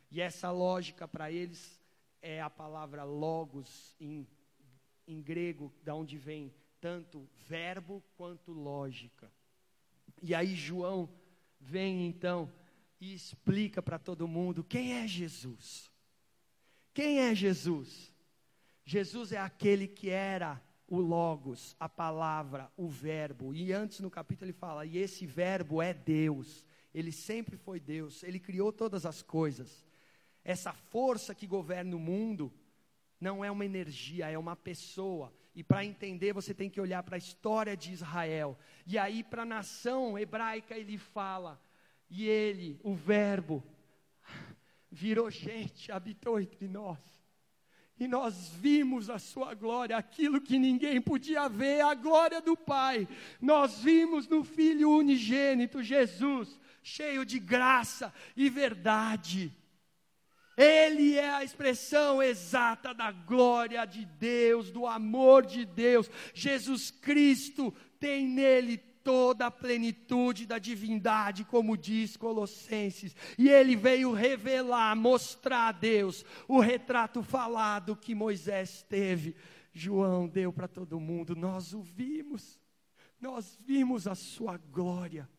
[0.09, 1.79] E essa lógica para eles
[2.21, 4.27] é a palavra logos em,
[5.07, 9.31] em grego, da onde vem tanto verbo quanto lógica.
[10.21, 11.09] E aí João
[11.59, 12.51] vem então
[12.99, 15.91] e explica para todo mundo quem é Jesus.
[16.93, 18.11] Quem é Jesus?
[18.89, 23.53] Jesus é aquele que era o Logos, a palavra, o Verbo.
[23.53, 26.65] E antes no capítulo ele fala: e esse Verbo é Deus.
[26.91, 29.85] Ele sempre foi Deus, ele criou todas as coisas.
[30.43, 32.51] Essa força que governa o mundo
[33.21, 35.31] não é uma energia, é uma pessoa.
[35.53, 38.57] E para entender, você tem que olhar para a história de Israel.
[38.87, 41.61] E aí, para a nação hebraica, ele fala:
[42.09, 43.63] e ele, o Verbo,
[44.89, 47.18] virou gente, habitou entre nós
[47.99, 53.07] e nós vimos a sua glória, aquilo que ninguém podia ver, a glória do Pai.
[53.41, 59.51] Nós vimos no Filho unigênito, Jesus, cheio de graça e verdade.
[60.55, 66.09] Ele é a expressão exata da glória de Deus, do amor de Deus.
[66.33, 73.15] Jesus Cristo tem nele toda a plenitude da divindade, como diz Colossenses.
[73.37, 79.35] E ele veio revelar, mostrar a Deus o retrato falado que Moisés teve.
[79.71, 82.59] João deu para todo mundo, nós o vimos,
[83.19, 85.29] nós vimos a sua glória.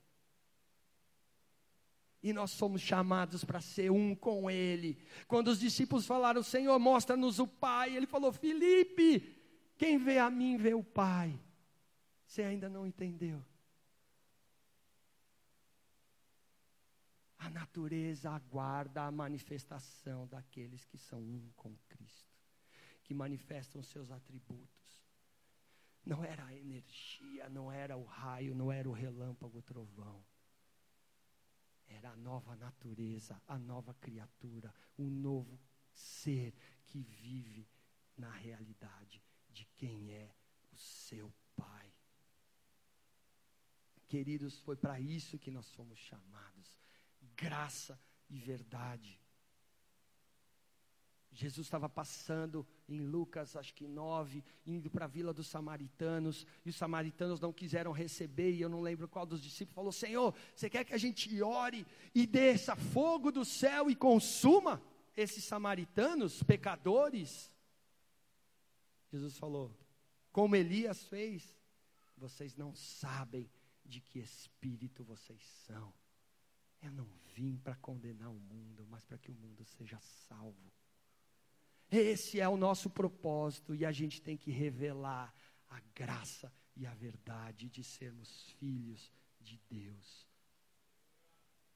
[2.22, 4.98] E nós somos chamados para ser um com Ele.
[5.26, 9.36] Quando os discípulos falaram, Senhor, mostra-nos o Pai, Ele falou, Felipe,
[9.78, 11.40] quem vê a mim vê o Pai.
[12.26, 13.42] Você ainda não entendeu?
[17.41, 22.38] A natureza aguarda a manifestação daqueles que são um com Cristo,
[23.03, 25.03] que manifestam seus atributos.
[26.05, 30.22] Não era a energia, não era o raio, não era o relâmpago, o trovão.
[31.86, 35.59] Era a nova natureza, a nova criatura, o novo
[35.95, 37.66] ser que vive
[38.18, 40.30] na realidade de quem é
[40.70, 41.91] o seu Pai.
[44.07, 46.79] Queridos, foi para isso que nós fomos chamados
[47.41, 49.18] graça e verdade.
[51.32, 56.68] Jesus estava passando em Lucas, acho que 9, indo para a vila dos samaritanos, e
[56.68, 60.68] os samaritanos não quiseram receber, e eu não lembro qual dos discípulos falou: Senhor, você
[60.68, 64.82] quer que a gente ore e desça fogo do céu e consuma
[65.16, 67.51] esses samaritanos, pecadores?
[69.11, 69.74] Jesus falou:
[70.32, 71.57] Como Elias fez,
[72.16, 73.49] vocês não sabem
[73.84, 75.99] de que espírito vocês são.
[76.82, 80.72] Eu não vim para condenar o mundo, mas para que o mundo seja salvo.
[81.90, 85.34] Esse é o nosso propósito e a gente tem que revelar
[85.68, 90.29] a graça e a verdade de sermos filhos de Deus.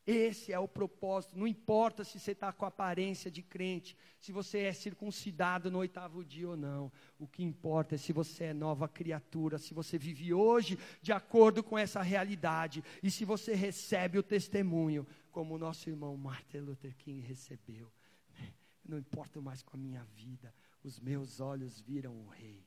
[0.07, 1.39] Esse é o propósito.
[1.39, 6.23] Não importa se você está com aparência de crente, se você é circuncidado no oitavo
[6.23, 6.93] dia ou não.
[7.19, 11.63] O que importa é se você é nova criatura, se você vive hoje de acordo
[11.63, 16.95] com essa realidade e se você recebe o testemunho, como o nosso irmão Martin Luther
[16.97, 17.91] King recebeu.
[18.85, 22.63] Não importa mais com a minha vida, os meus olhos viram o Rei.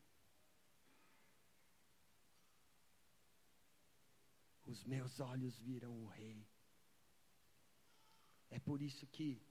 [4.65, 6.43] Os meus olhos viram o Rei.
[8.49, 9.41] É por isso que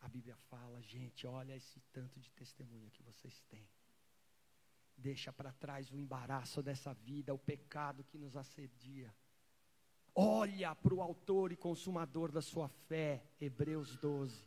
[0.00, 3.68] a Bíblia fala, gente, olha esse tanto de testemunha que vocês têm.
[4.96, 9.14] Deixa para trás o embaraço dessa vida, o pecado que nos assedia.
[10.14, 14.46] Olha para o autor e consumador da sua fé, Hebreus 12.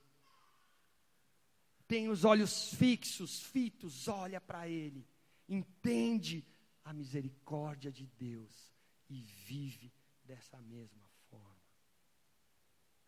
[1.88, 5.08] Tem os olhos fixos, fitos, olha para ele.
[5.48, 6.46] Entende
[6.84, 8.74] a misericórdia de Deus
[9.10, 9.92] e vive
[10.24, 11.09] dessa mesma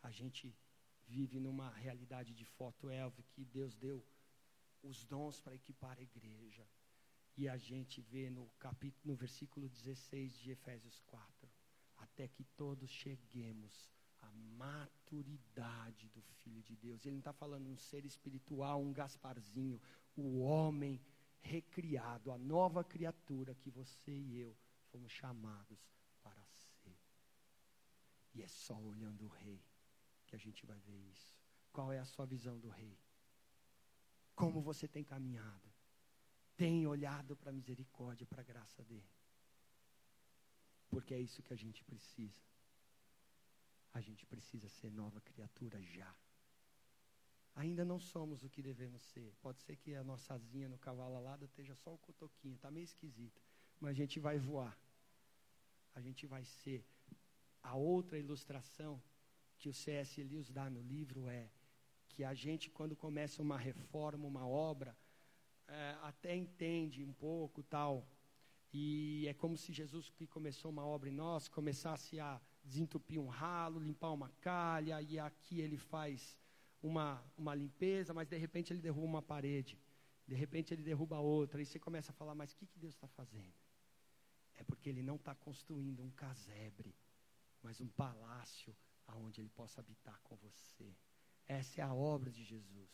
[0.01, 0.55] a gente
[1.07, 4.05] vive numa realidade de foto elve que Deus deu
[4.81, 6.67] os dons para equipar a igreja.
[7.37, 11.49] E a gente vê no capítulo, no versículo 16 de Efésios 4,
[11.97, 13.89] até que todos cheguemos
[14.21, 17.05] à maturidade do Filho de Deus.
[17.05, 19.81] Ele não está falando um ser espiritual, um Gasparzinho,
[20.15, 21.01] o homem
[21.41, 24.55] recriado, a nova criatura que você e eu
[24.91, 25.79] fomos chamados
[26.21, 26.97] para ser.
[28.33, 29.61] E é só olhando o Rei
[30.31, 31.37] que a gente vai ver isso.
[31.73, 32.97] Qual é a sua visão do rei?
[34.33, 35.69] Como você tem caminhado?
[36.55, 39.11] Tem olhado para a misericórdia, para a graça dele?
[40.89, 42.41] Porque é isso que a gente precisa.
[43.93, 46.15] A gente precisa ser nova criatura já.
[47.53, 49.35] Ainda não somos o que devemos ser.
[49.41, 52.85] Pode ser que a nossa asinha no cavalo alado esteja só o cotoquinho, está meio
[52.85, 53.41] esquisita.
[53.81, 54.77] Mas a gente vai voar.
[55.93, 56.85] A gente vai ser.
[57.61, 59.01] A outra ilustração
[59.61, 60.23] que o C.S.
[60.23, 61.47] Lewis dá no livro é
[62.09, 64.97] que a gente, quando começa uma reforma, uma obra,
[65.67, 68.07] é, até entende um pouco tal.
[68.73, 73.27] E é como se Jesus, que começou uma obra em nós, começasse a desentupir um
[73.27, 76.35] ralo, limpar uma calha, e aqui ele faz
[76.81, 79.77] uma, uma limpeza, mas de repente ele derruba uma parede,
[80.27, 82.95] de repente ele derruba outra, e você começa a falar: mas o que, que Deus
[82.95, 83.53] está fazendo?
[84.55, 86.95] É porque ele não está construindo um casebre,
[87.61, 88.75] mas um palácio
[89.11, 90.95] aonde Ele possa habitar com você.
[91.47, 92.91] Essa é a obra de Jesus.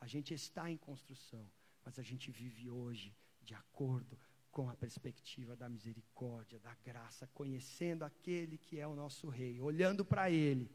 [0.00, 1.44] A gente está em construção,
[1.84, 4.18] mas a gente vive hoje de acordo
[4.50, 10.04] com a perspectiva da misericórdia, da graça, conhecendo aquele que é o nosso Rei, olhando
[10.04, 10.70] para Ele,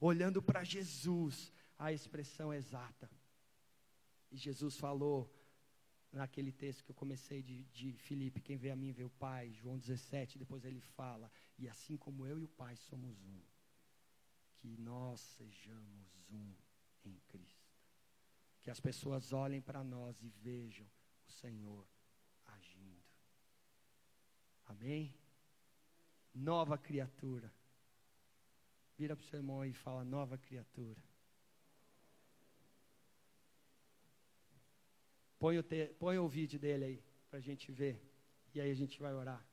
[0.00, 3.10] olhando para Jesus, a expressão exata.
[4.30, 5.32] E Jesus falou
[6.12, 9.52] naquele texto que eu comecei de, de Filipe: quem vê a mim vê o Pai,
[9.52, 13.40] João 17, depois ele fala, e assim como eu e o Pai somos um
[14.58, 16.54] que nós sejamos um
[17.04, 17.68] em Cristo.
[18.60, 20.86] Que as pessoas olhem para nós e vejam
[21.26, 21.86] o Senhor
[22.44, 23.04] agindo.
[24.66, 25.14] Amém?
[26.34, 27.52] Nova criatura.
[28.96, 31.02] Vira para o seu irmão e fala: nova criatura.
[35.38, 38.02] Põe o, te, põe o vídeo dele aí, para a gente ver.
[38.52, 39.46] E aí a gente vai orar.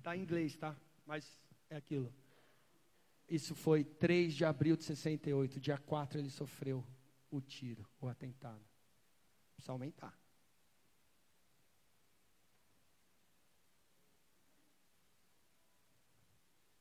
[0.00, 0.74] Está em inglês, tá?
[1.04, 1.38] Mas
[1.68, 2.10] é aquilo.
[3.28, 5.60] Isso foi 3 de abril de 68.
[5.60, 6.82] Dia 4 ele sofreu
[7.30, 8.64] o tiro, o atentado.
[9.52, 10.18] Precisa aumentar.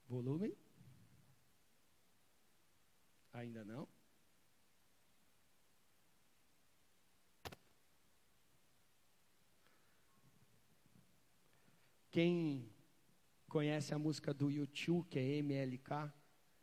[0.08, 0.58] Volume?
[3.34, 3.86] Ainda não?
[12.10, 12.79] Quem
[13.50, 16.14] conhece a música do YouTube, que é MLK,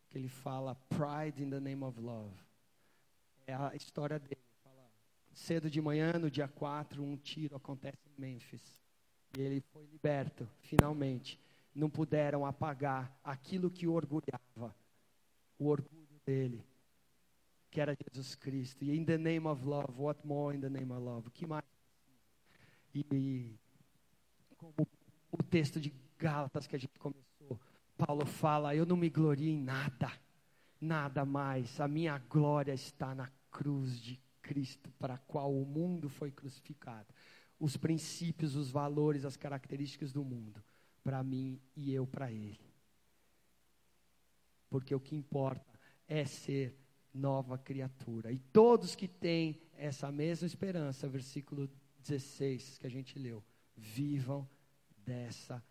[0.08, 2.34] que ele fala Pride in the Name of Love.
[3.46, 4.40] É a história dele.
[4.62, 4.88] Fala,
[5.34, 8.62] cedo de manhã, no dia 4, um tiro acontece em Memphis.
[9.36, 11.38] E ele foi liberto, finalmente.
[11.74, 14.74] Não puderam apagar aquilo que o orgulhava,
[15.58, 16.64] o orgulho dele,
[17.70, 18.82] que era Jesus Cristo.
[18.84, 21.28] E in the name of love, what more in the name of love?
[21.28, 21.64] O que mais?
[22.94, 23.54] E
[24.56, 24.88] como
[25.30, 27.60] o texto de Gálatas que a gente começou,
[27.96, 30.10] Paulo fala: Eu não me glorio em nada,
[30.80, 31.80] nada mais.
[31.80, 37.06] A minha glória está na cruz de Cristo, para a qual o mundo foi crucificado.
[37.58, 40.62] Os princípios, os valores, as características do mundo,
[41.02, 42.60] para mim e eu para Ele.
[44.68, 46.78] Porque o que importa é ser
[47.12, 48.30] nova criatura.
[48.30, 51.68] E todos que têm essa mesma esperança, versículo
[52.00, 53.42] 16 que a gente leu,
[53.74, 54.48] vivam
[55.04, 55.62] dessa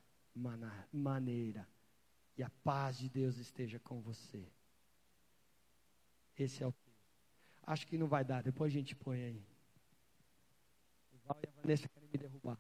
[0.92, 1.68] maneira.
[2.38, 4.46] E a paz de Deus esteja com você.
[6.38, 6.74] Esse é o
[7.68, 9.44] Acho que não vai dar, depois a gente põe aí.
[11.12, 12.60] O Val e a Vanessa querem me derrubar.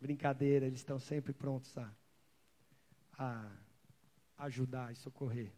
[0.00, 1.92] Brincadeira, eles estão sempre prontos a,
[3.16, 3.50] a
[4.38, 5.52] ajudar e socorrer.